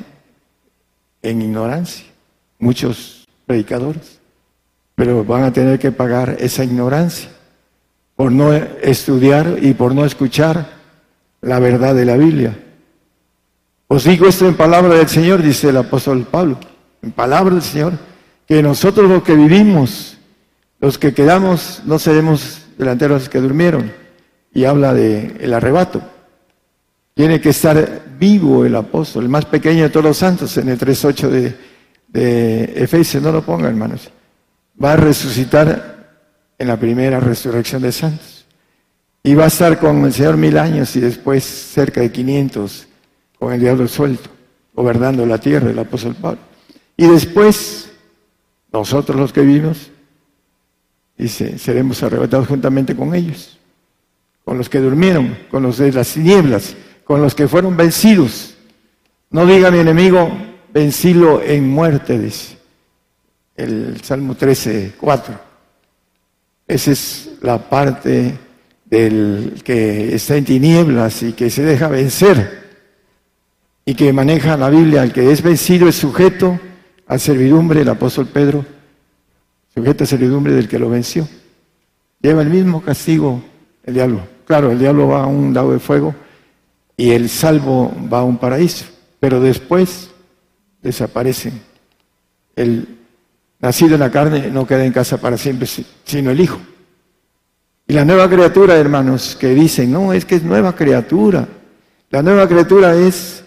[1.23, 2.05] en ignorancia,
[2.59, 4.21] muchos predicadores,
[4.95, 7.31] pero van a tener que pagar esa ignorancia
[8.23, 10.65] por no estudiar y por no escuchar
[11.41, 12.57] la verdad de la Biblia.
[13.89, 16.57] Os digo esto en palabra del Señor, dice el apóstol Pablo,
[17.03, 17.95] en palabra del Señor
[18.47, 20.19] que nosotros los que vivimos,
[20.79, 23.93] los que quedamos, no seremos delanteros los que durmieron.
[24.55, 26.01] Y habla de el arrebato.
[27.15, 30.79] Tiene que estar vivo el apóstol, el más pequeño de todos los santos, en el
[30.79, 31.57] 3.8 de,
[32.07, 34.13] de Efesios, no lo ponga hermanos.
[34.81, 36.02] Va a resucitar
[36.63, 38.47] en la primera resurrección de santos.
[39.25, 42.87] Y va a estar con el Señor mil años y después cerca de 500
[43.37, 44.31] con el diablo suelto,
[44.73, 46.39] gobernando la tierra, el apóstol Pablo.
[46.97, 47.91] Y después
[48.73, 49.91] nosotros los que vivimos,
[51.19, 53.59] dice, seremos arrebatados juntamente con ellos,
[54.45, 58.55] con los que durmieron, con los de las tinieblas, con los que fueron vencidos.
[59.31, 60.31] No diga mi enemigo,
[60.73, 62.63] vencilo en muerte, dice
[63.57, 65.52] el Salmo 13, 4.
[66.67, 68.39] Esa es la parte
[68.85, 72.63] del que está en tinieblas y que se deja vencer
[73.85, 76.61] y que maneja la Biblia, el que es vencido es sujeto
[77.07, 78.65] a servidumbre, el apóstol Pedro
[79.75, 81.29] sujeta a servidumbre del que lo venció.
[82.21, 83.43] Lleva el mismo castigo
[83.85, 84.21] el diablo.
[84.47, 86.15] Claro, el diablo va a un lado de fuego
[86.97, 88.85] y el salvo va a un paraíso,
[89.19, 90.11] pero después
[90.83, 91.61] desaparecen.
[92.55, 92.99] El
[93.63, 95.69] nacido en la carne no queda en casa para siempre,
[96.05, 96.61] sino el Hijo.
[97.87, 101.49] Y la nueva criatura, hermanos, que dicen, no, es que es nueva criatura.
[102.11, 103.45] La nueva criatura es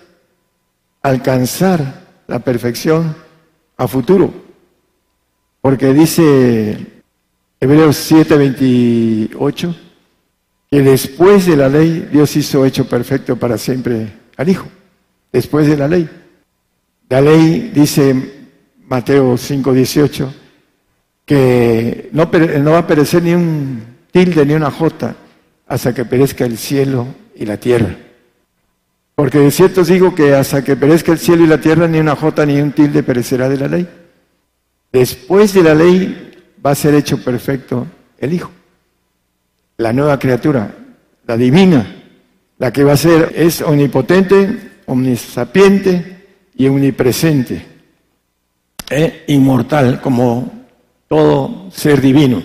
[1.01, 3.15] alcanzar la perfección
[3.77, 4.33] a futuro.
[5.61, 7.03] Porque dice
[7.59, 9.75] Hebreos 7, 28,
[10.71, 14.67] que después de la ley Dios hizo hecho perfecto para siempre al Hijo.
[15.31, 16.09] Después de la ley.
[17.09, 18.34] La ley dice
[18.87, 20.33] Mateo 5, 18,
[21.25, 25.15] que no, no va a perecer ni un tilde ni una jota
[25.67, 27.95] hasta que perezca el cielo y la tierra.
[29.15, 31.99] Porque de cierto os digo que hasta que perezca el cielo y la tierra, ni
[31.99, 33.87] una jota ni un tilde perecerá de la ley.
[34.91, 36.31] Después de la ley
[36.63, 38.51] va a ser hecho perfecto el Hijo,
[39.77, 40.73] la nueva criatura,
[41.25, 42.03] la divina,
[42.57, 46.23] la que va a ser, es omnipotente, omnisapiente
[46.55, 47.65] y omnipresente,
[48.89, 50.51] e inmortal como
[51.07, 52.43] todo ser divino.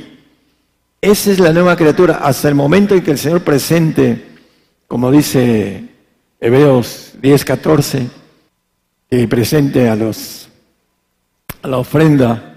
[1.00, 4.36] Esa es la nueva criatura hasta el momento en que el Señor presente,
[4.86, 5.88] como dice
[6.38, 8.06] Hebreos 10, 14,
[9.08, 10.48] que presente a los
[11.62, 12.56] a la ofrenda,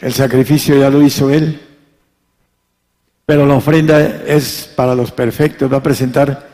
[0.00, 1.60] el sacrificio ya lo hizo Él,
[3.24, 6.48] pero la ofrenda es para los perfectos, va a presentar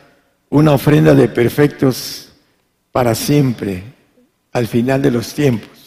[0.48, 2.32] una ofrenda de perfectos
[2.92, 3.82] para siempre,
[4.52, 5.81] al final de los tiempos.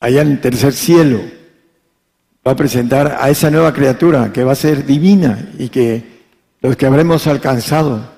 [0.00, 1.20] Allá en el tercer cielo
[2.46, 6.18] va a presentar a esa nueva criatura que va a ser divina y que
[6.60, 8.10] los que habremos alcanzado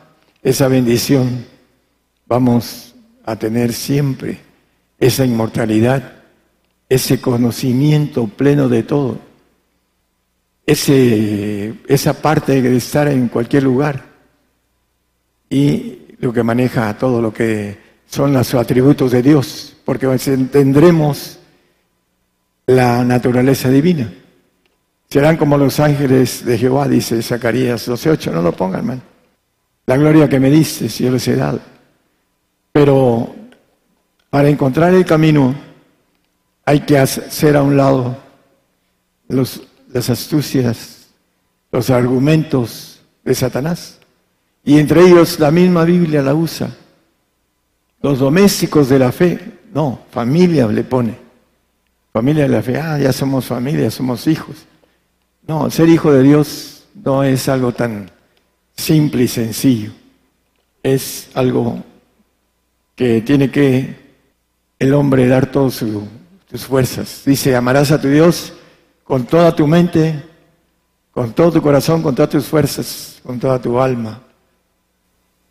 [0.43, 1.45] esa bendición
[2.27, 4.39] vamos a tener siempre
[4.99, 6.13] esa inmortalidad,
[6.89, 9.19] ese conocimiento pleno de todo,
[10.67, 14.05] ese, esa parte de estar en cualquier lugar
[15.49, 20.07] y lo que maneja todo lo que son los atributos de Dios, porque
[20.53, 21.40] tendremos
[22.75, 24.13] la naturaleza divina.
[25.09, 28.33] Serán como los ángeles de Jehová, dice Zacarías 12.8.
[28.33, 29.03] No lo pongan, man.
[29.87, 31.61] La gloria que me diste, si yo les he dado.
[32.73, 33.35] Pero
[34.31, 35.55] para encontrar el camino
[36.65, 38.17] hay que hacer a un lado
[39.27, 41.09] los, las astucias,
[41.73, 43.99] los argumentos de Satanás.
[44.63, 46.71] Y entre ellos la misma Biblia la usa.
[48.01, 51.30] Los domésticos de la fe, no, familia le pone.
[52.13, 54.57] Familia de la fe, ah, ya somos familia, somos hijos.
[55.47, 58.11] No, ser hijo de Dios no es algo tan
[58.77, 59.93] simple y sencillo.
[60.83, 61.83] Es algo
[62.97, 63.97] que tiene que
[64.79, 67.23] el hombre dar todas sus fuerzas.
[67.25, 68.55] Dice, amarás a tu Dios
[69.05, 70.23] con toda tu mente,
[71.13, 74.21] con todo tu corazón, con todas tus fuerzas, con toda tu alma.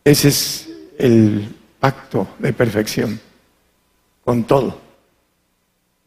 [0.03, 3.19] Ese es el pacto de perfección,
[4.25, 4.88] con todo.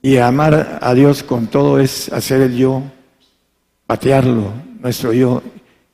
[0.05, 2.83] Y amar a Dios con todo es hacer el yo,
[3.87, 5.43] patearlo, nuestro yo,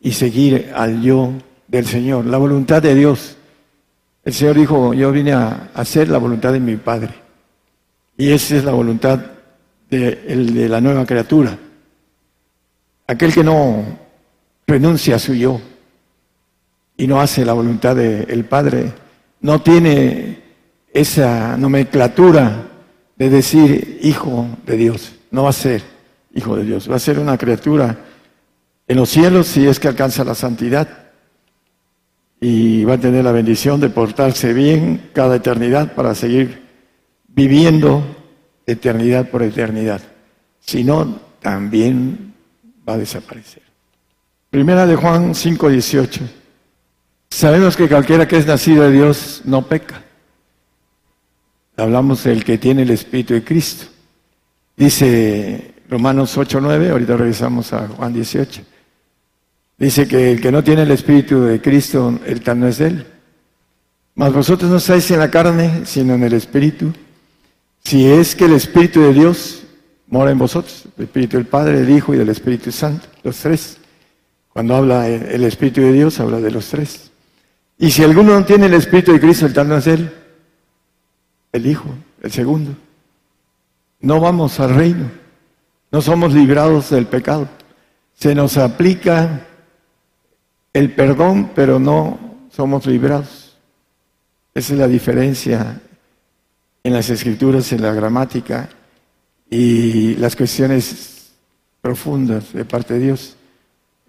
[0.00, 1.34] y seguir al yo
[1.66, 3.36] del Señor, la voluntad de Dios.
[4.24, 7.12] El Señor dijo, yo vine a hacer la voluntad de mi Padre.
[8.16, 9.20] Y esa es la voluntad
[9.90, 11.58] de, la nueva criatura.
[13.06, 13.84] Aquel que no
[14.66, 15.60] renuncia a su yo
[16.96, 18.90] y no hace la voluntad del Padre,
[19.42, 20.42] no tiene
[20.92, 22.67] esa nomenclatura
[23.18, 25.12] de decir hijo de Dios.
[25.30, 25.82] No va a ser
[26.32, 27.98] hijo de Dios, va a ser una criatura
[28.86, 30.88] en los cielos si es que alcanza la santidad
[32.40, 36.62] y va a tener la bendición de portarse bien cada eternidad para seguir
[37.26, 38.02] viviendo
[38.66, 40.00] eternidad por eternidad.
[40.60, 42.34] Si no, también
[42.88, 43.62] va a desaparecer.
[44.50, 46.20] Primera de Juan 5:18.
[47.30, 50.02] Sabemos que cualquiera que es nacido de Dios no peca.
[51.78, 53.86] Hablamos del que tiene el Espíritu de Cristo.
[54.76, 58.62] Dice Romanos 8:9, ahorita regresamos a Juan 18.
[59.78, 63.06] Dice que el que no tiene el Espíritu de Cristo, el tal no es él.
[64.16, 66.92] Mas vosotros no estáis en la carne, sino en el Espíritu.
[67.84, 69.62] Si es que el Espíritu de Dios
[70.08, 73.76] mora en vosotros, el Espíritu del Padre, del Hijo y del Espíritu Santo, los tres.
[74.52, 77.12] Cuando habla el Espíritu de Dios, habla de los tres.
[77.78, 80.10] Y si alguno no tiene el Espíritu de Cristo, el tal no es él,
[81.58, 81.88] el Hijo,
[82.22, 82.74] el segundo.
[84.00, 85.10] No vamos al reino,
[85.90, 87.48] no somos librados del pecado.
[88.14, 89.46] Se nos aplica
[90.72, 92.18] el perdón, pero no
[92.50, 93.56] somos librados.
[94.54, 95.80] Esa es la diferencia
[96.82, 98.68] en las escrituras, en la gramática
[99.50, 101.32] y las cuestiones
[101.80, 103.36] profundas de parte de Dios.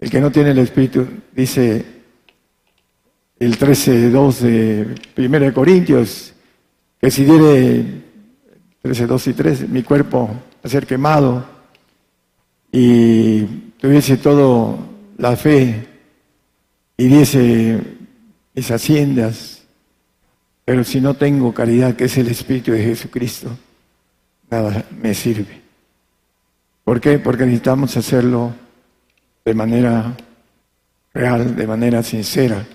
[0.00, 1.84] El que no tiene el Espíritu, dice
[3.38, 6.34] el 13.2 de 1 Corintios,
[7.00, 8.02] que si diere
[8.82, 10.30] 13.2 y 3, mi cuerpo
[10.62, 11.44] a ser quemado
[12.70, 13.42] y
[13.78, 14.78] tuviese todo
[15.16, 15.86] la fe
[16.96, 17.80] y diese
[18.54, 19.62] mis haciendas,
[20.64, 23.56] pero si no tengo caridad, que es el Espíritu de Jesucristo,
[24.50, 25.62] nada me sirve.
[26.84, 27.18] ¿Por qué?
[27.18, 28.52] Porque necesitamos hacerlo
[29.44, 30.16] de manera
[31.14, 32.66] real, de manera sincera.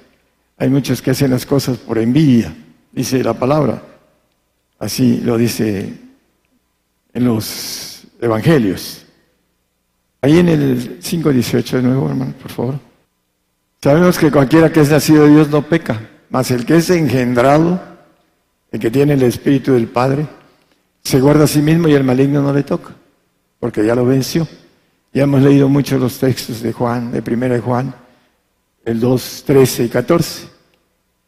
[0.58, 2.56] Hay muchos que hacen las cosas por envidia,
[2.92, 3.95] dice la palabra.
[4.80, 5.94] Así lo dice
[7.14, 9.06] en los evangelios.
[10.22, 12.80] Ahí en el 5.18 de nuevo, hermano, por favor.
[13.82, 17.80] Sabemos que cualquiera que es nacido de Dios no peca, mas el que es engendrado,
[18.72, 20.28] el que tiene el Espíritu del Padre,
[21.04, 22.96] se guarda a sí mismo y el maligno no le toca,
[23.60, 24.48] porque ya lo venció.
[25.14, 27.94] Ya hemos leído muchos los textos de Juan, de primera de Juan,
[28.84, 30.48] el 2, 13 y 14.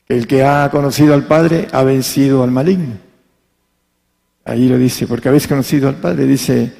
[0.08, 3.07] El que ha conocido al Padre ha vencido al maligno.
[4.48, 6.72] Ahí lo dice, porque habéis conocido al Padre, dice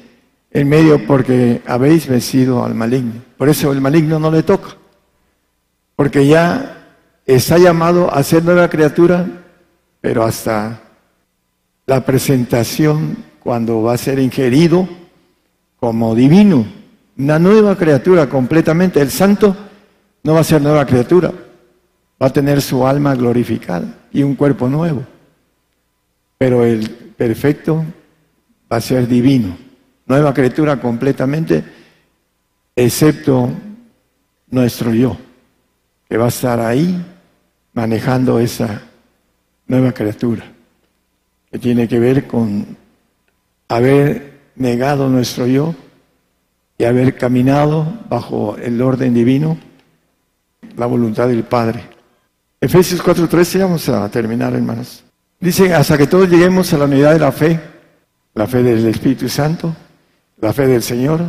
[0.50, 3.22] en medio porque habéis vencido al maligno.
[3.36, 4.70] Por eso el maligno no le toca,
[5.94, 6.96] porque ya
[7.26, 9.26] está llamado a ser nueva criatura,
[10.00, 10.80] pero hasta
[11.84, 14.88] la presentación cuando va a ser ingerido
[15.78, 16.64] como divino,
[17.18, 19.02] una nueva criatura completamente.
[19.02, 19.54] El santo
[20.22, 21.34] no va a ser nueva criatura,
[22.22, 25.04] va a tener su alma glorificada y un cuerpo nuevo.
[26.38, 27.84] Pero el perfecto
[28.72, 29.58] va a ser divino,
[30.06, 31.64] nueva criatura completamente,
[32.76, 33.50] excepto
[34.50, 35.18] nuestro yo,
[36.08, 37.04] que va a estar ahí
[37.72, 38.82] manejando esa
[39.66, 40.44] nueva criatura
[41.50, 42.76] que tiene que ver con
[43.68, 45.74] haber negado nuestro yo
[46.78, 49.58] y haber caminado bajo el orden divino,
[50.76, 51.82] la voluntad del Padre.
[52.60, 55.02] Efesios 4:13, vamos a terminar, hermanos.
[55.40, 57.60] Dice, hasta que todos lleguemos a la unidad de la fe,
[58.34, 59.74] la fe del Espíritu Santo,
[60.40, 61.20] la fe del Señor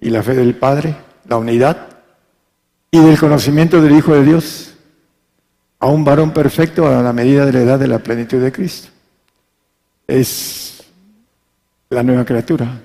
[0.00, 0.96] y la fe del Padre,
[1.28, 1.88] la unidad,
[2.90, 4.74] y del conocimiento del Hijo de Dios,
[5.78, 8.88] a un varón perfecto a la medida de la edad de la plenitud de Cristo
[10.06, 10.84] es
[11.90, 12.80] la nueva criatura,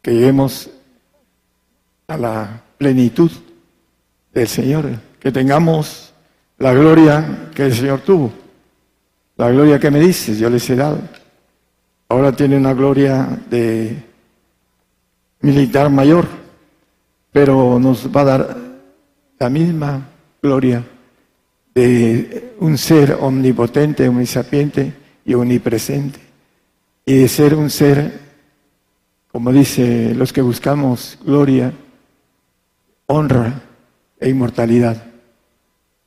[0.00, 0.70] que lleguemos
[2.06, 3.30] a la plenitud
[4.32, 6.12] del Señor, que tengamos
[6.58, 8.32] la gloria que el Señor tuvo,
[9.36, 10.98] la gloria que me dices, yo les he dado.
[12.08, 14.02] Ahora tiene una gloria de
[15.40, 16.26] militar mayor,
[17.32, 18.56] pero nos va a dar
[19.38, 20.08] la misma
[20.42, 20.84] gloria
[21.74, 24.92] de un ser omnipotente, omnisapiente,
[25.24, 26.20] y omnipresente.
[27.04, 28.20] Y de ser un ser,
[29.30, 31.72] como dice los que buscamos gloria,
[33.06, 33.62] honra
[34.20, 35.02] e inmortalidad.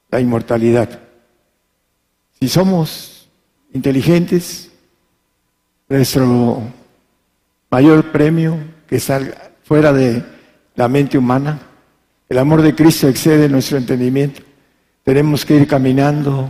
[0.09, 1.01] La inmortalidad.
[2.39, 3.14] Si somos
[3.75, 4.71] inteligentes,
[5.89, 6.63] nuestro
[7.69, 8.57] mayor premio
[8.87, 10.23] que salga fuera de
[10.75, 11.59] la mente humana,
[12.29, 14.41] el amor de Cristo excede nuestro entendimiento.
[15.03, 16.49] Tenemos que ir caminando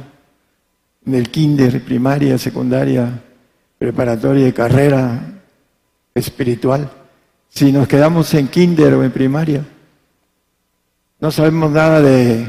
[1.04, 3.24] en el kinder, primaria, secundaria,
[3.80, 5.42] preparatoria carrera
[6.14, 6.92] espiritual.
[7.50, 9.66] Si nos quedamos en kinder o en primaria,
[11.20, 12.48] no sabemos nada de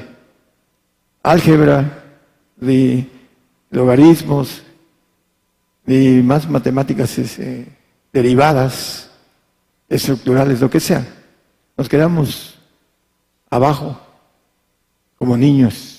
[1.22, 2.04] álgebra,
[2.56, 3.08] de
[3.70, 4.65] logaritmos,
[5.86, 7.66] ni más matemáticas eh,
[8.12, 9.10] derivadas,
[9.88, 11.06] estructurales, lo que sea.
[11.76, 12.58] Nos quedamos
[13.50, 14.00] abajo
[15.18, 15.96] como niños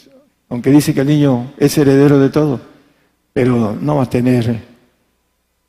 [0.49, 2.61] aunque dice que el niño es heredero de todo,
[3.33, 4.63] pero no va a tener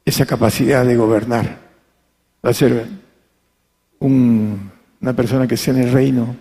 [0.05, 1.59] esa capacidad de gobernar.
[2.45, 2.87] Va a ser
[3.99, 6.37] una persona que sea en el reino,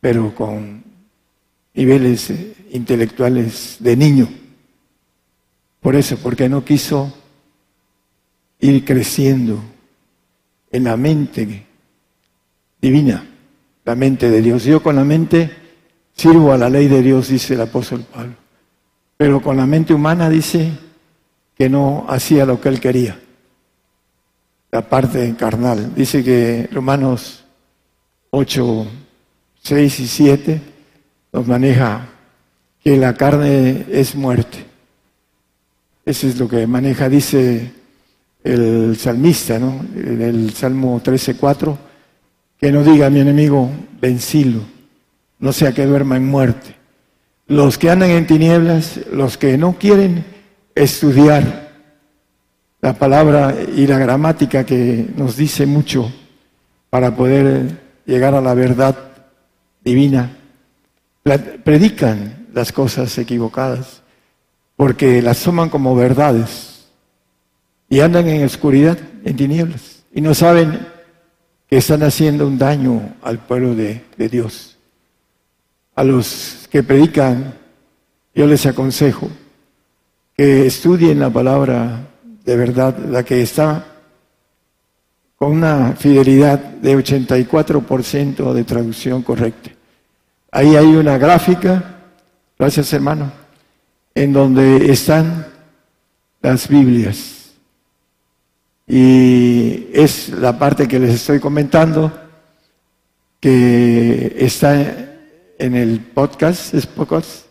[0.00, 0.84] pero con
[1.74, 2.32] niveles
[2.70, 4.28] intelectuales de niño.
[5.84, 7.14] Por eso, porque no quiso
[8.58, 9.62] ir creciendo
[10.72, 11.66] en la mente
[12.80, 13.24] divina,
[13.84, 14.64] la mente de Dios.
[14.64, 15.64] Yo con la mente
[16.16, 18.34] Sirvo a la ley de Dios, dice el apóstol Pablo.
[19.16, 20.70] Pero con la mente humana dice
[21.56, 23.18] que no hacía lo que él quería.
[24.70, 25.94] La parte carnal.
[25.94, 27.44] Dice que Romanos
[28.30, 28.86] 8,
[29.62, 30.62] 6 y 7
[31.32, 32.08] nos maneja
[32.82, 34.64] que la carne es muerte.
[36.04, 37.72] Eso es lo que maneja, dice
[38.42, 39.84] el salmista, ¿no?
[39.94, 41.78] En el Salmo 13, 4,
[42.58, 44.74] que no diga mi enemigo, vencilo
[45.44, 46.74] no sea que duerma en muerte.
[47.46, 50.24] Los que andan en tinieblas, los que no quieren
[50.74, 51.70] estudiar
[52.80, 56.10] la palabra y la gramática que nos dice mucho
[56.88, 58.96] para poder llegar a la verdad
[59.84, 60.34] divina,
[61.62, 64.02] predican las cosas equivocadas
[64.76, 66.86] porque las toman como verdades
[67.88, 70.86] y andan en oscuridad, en tinieblas, y no saben
[71.68, 74.76] que están haciendo un daño al pueblo de, de Dios.
[75.94, 77.54] A los que predican,
[78.34, 79.28] yo les aconsejo
[80.36, 82.08] que estudien la palabra
[82.44, 83.86] de verdad, la que está
[85.36, 89.70] con una fidelidad de 84% de traducción correcta.
[90.50, 92.00] Ahí hay una gráfica,
[92.58, 93.43] gracias hermano,
[94.14, 95.46] en donde están
[96.40, 97.52] las Biblias.
[98.86, 102.12] Y es la parte que les estoy comentando,
[103.40, 104.74] que está
[105.58, 107.46] en el podcast, es podcast,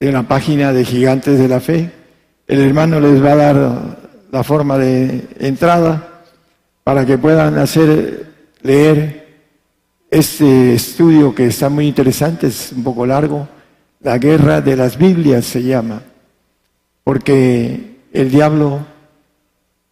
[0.00, 1.90] en la página de Gigantes de la Fe.
[2.46, 3.98] El hermano les va a dar
[4.30, 6.24] la forma de entrada
[6.82, 9.24] para que puedan hacer leer
[10.10, 13.48] este estudio que está muy interesante, es un poco largo,
[14.04, 16.02] la guerra de las Biblias se llama,
[17.02, 18.86] porque el diablo,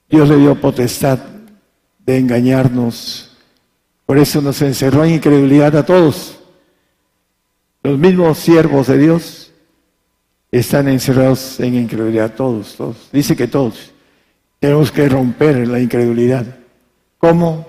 [0.09, 1.19] Dios le dio potestad
[1.99, 3.35] de engañarnos,
[4.05, 6.39] por eso nos encerró en incredulidad a todos.
[7.83, 9.51] Los mismos siervos de Dios
[10.51, 13.09] están encerrados en incredulidad, todos, todos.
[13.13, 13.93] Dice que todos.
[14.61, 16.45] Tenemos que romper la incredulidad.
[17.17, 17.67] ¿Cómo?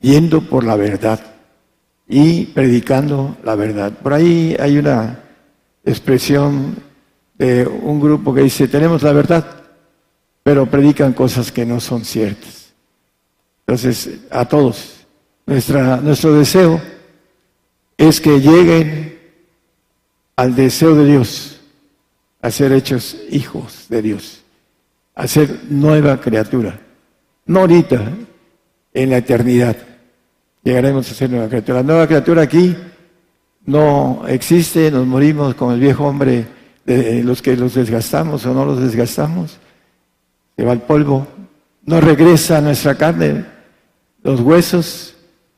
[0.00, 1.20] Yendo por la verdad
[2.08, 3.92] y predicando la verdad.
[3.92, 5.27] Por ahí hay una
[5.88, 6.76] expresión
[7.36, 9.64] de un grupo que dice, tenemos la verdad,
[10.42, 12.72] pero predican cosas que no son ciertas.
[13.66, 15.06] Entonces, a todos,
[15.46, 16.80] nuestra, nuestro deseo
[17.96, 19.18] es que lleguen
[20.36, 21.60] al deseo de Dios,
[22.40, 24.42] a ser hechos hijos de Dios,
[25.14, 26.80] a ser nueva criatura.
[27.46, 28.12] No ahorita,
[28.94, 29.76] en la eternidad.
[30.62, 31.78] Llegaremos a ser nueva criatura.
[31.78, 32.76] La nueva criatura aquí
[33.68, 36.46] no existe, nos morimos con el viejo hombre
[36.86, 39.58] de los que los desgastamos o no los desgastamos.
[40.56, 41.26] Se va al polvo,
[41.84, 43.44] no regresa a nuestra carne,
[44.22, 45.14] los huesos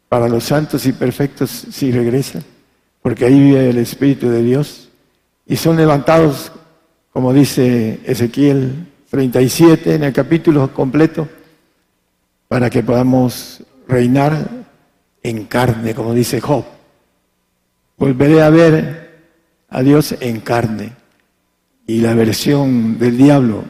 [0.08, 2.42] para los santos y perfectos sí regresan,
[3.00, 4.88] porque ahí vive el Espíritu de Dios
[5.46, 6.50] y son levantados,
[7.12, 11.28] como dice Ezequiel 37 en el capítulo completo,
[12.48, 14.48] para que podamos reinar
[15.22, 16.79] en carne, como dice Job.
[18.00, 19.26] Volveré a ver
[19.68, 20.94] a Dios en carne
[21.86, 23.62] y la versión del diablo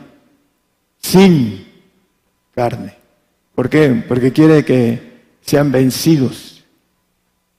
[1.00, 1.66] sin
[2.54, 2.94] carne.
[3.56, 4.04] ¿Por qué?
[4.06, 6.64] Porque quiere que sean vencidos.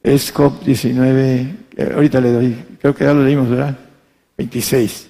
[0.01, 1.55] Es Job 19,
[1.93, 3.77] ahorita le doy, creo que ya lo leímos, ¿verdad?
[4.37, 5.09] 26.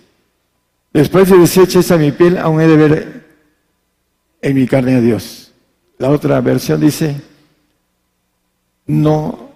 [0.91, 3.25] Después de deshecha a mi piel, aún he de ver
[4.41, 5.53] en mi carne a Dios.
[5.99, 7.21] La otra versión dice,
[8.87, 9.50] no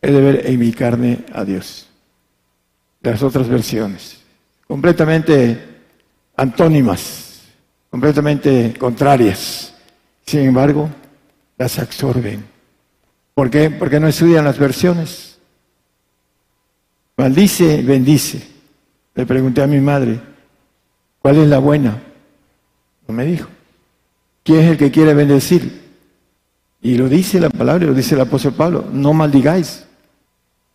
[0.00, 1.88] he de ver en mi carne a Dios.
[3.02, 4.18] Las otras versiones,
[4.66, 5.58] completamente
[6.36, 7.42] antónimas,
[7.90, 9.74] completamente contrarias.
[10.26, 10.88] Sin embargo,
[11.56, 12.44] las absorben.
[13.34, 13.70] ¿Por qué?
[13.70, 15.38] Porque no estudian las versiones.
[17.16, 18.46] Maldice, bendice.
[19.14, 20.20] Le pregunté a mi madre,
[21.20, 22.00] ¿cuál es la buena?
[23.06, 23.48] No me dijo.
[24.44, 25.88] ¿Quién es el que quiere bendecir?
[26.80, 29.84] Y lo dice la palabra, lo dice el apóstol Pablo, no maldigáis,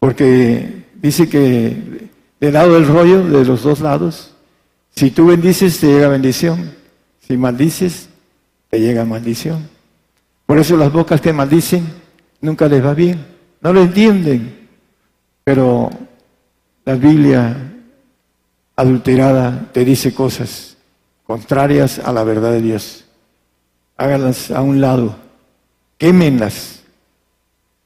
[0.03, 4.33] porque dice que del lado del rollo, de los dos lados,
[4.93, 6.73] si tú bendices, te llega bendición,
[7.25, 8.09] si maldices,
[8.69, 9.65] te llega maldición.
[10.45, 11.87] Por eso las bocas que maldicen
[12.41, 13.25] nunca les va bien,
[13.61, 14.67] no lo entienden,
[15.45, 15.89] pero
[16.83, 17.55] la Biblia
[18.75, 20.75] adulterada te dice cosas
[21.23, 23.05] contrarias a la verdad de Dios.
[23.95, 25.15] Háganlas a un lado,
[25.97, 26.83] quémenlas,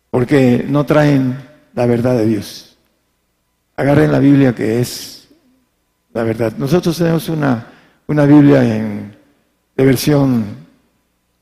[0.09, 1.45] porque no traen
[1.77, 2.75] la verdad de Dios.
[3.75, 5.27] Agarren la Biblia que es
[6.11, 6.53] la verdad.
[6.57, 7.67] Nosotros tenemos una,
[8.07, 9.15] una Biblia en,
[9.75, 10.43] de versión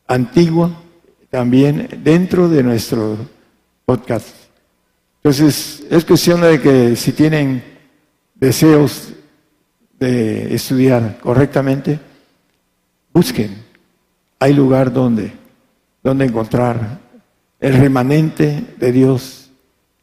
[0.05, 0.71] antigua,
[1.29, 3.17] también dentro de nuestro
[3.86, 4.27] podcast.
[5.23, 7.63] Entonces, es cuestión de que si tienen
[8.33, 9.13] deseos
[9.97, 11.97] de estudiar correctamente,
[13.13, 13.63] busquen
[14.38, 15.31] hay lugar donde,
[16.03, 16.99] donde encontrar
[17.61, 19.44] el remanente de Dios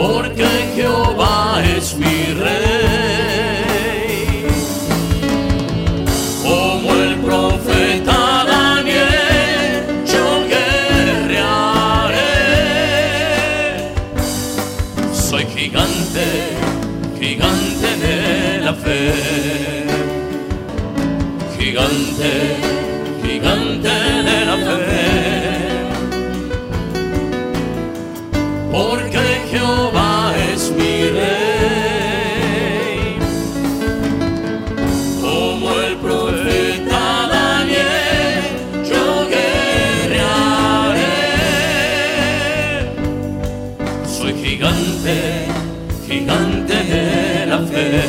[0.00, 2.19] porque Jehová es mi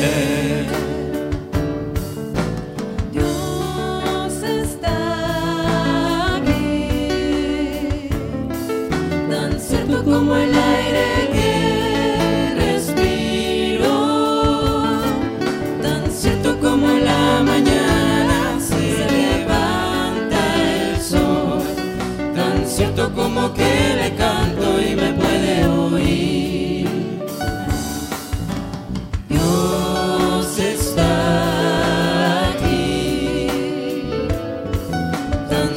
[0.00, 0.21] yeah.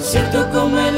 [0.01, 0.97] cierto como el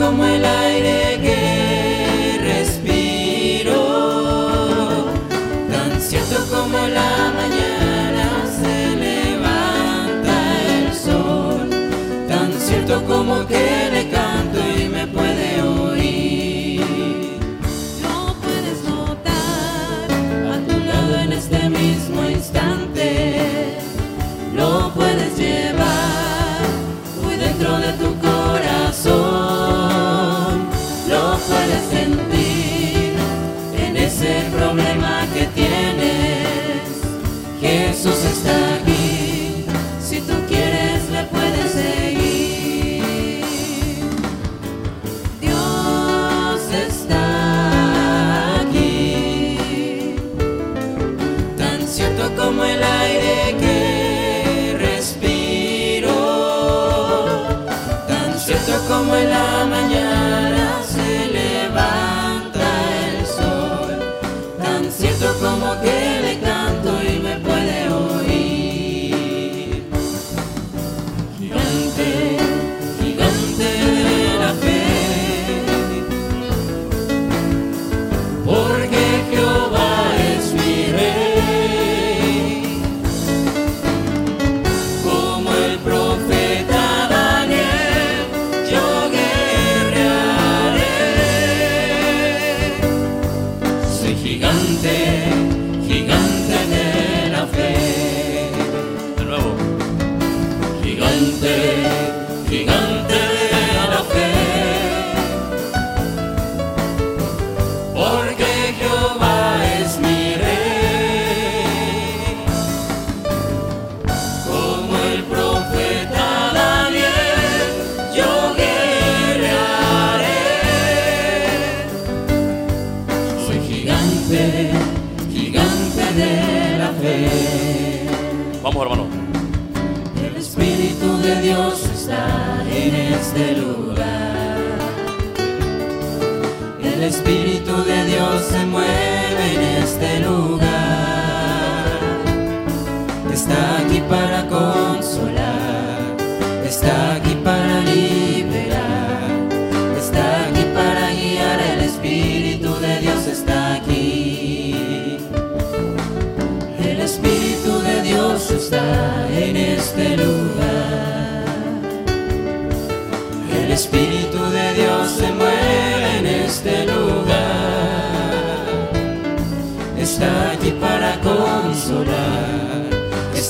[0.00, 3.82] como el aire que respiro,
[5.70, 8.26] tan cierto como la mañana
[8.58, 10.36] se levanta
[10.78, 11.68] el sol,
[12.26, 15.06] tan cierto como que le canto y me
[59.20, 59.49] soy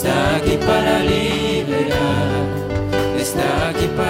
[0.01, 2.47] está aquí para liberar,
[3.19, 4.10] está aquí para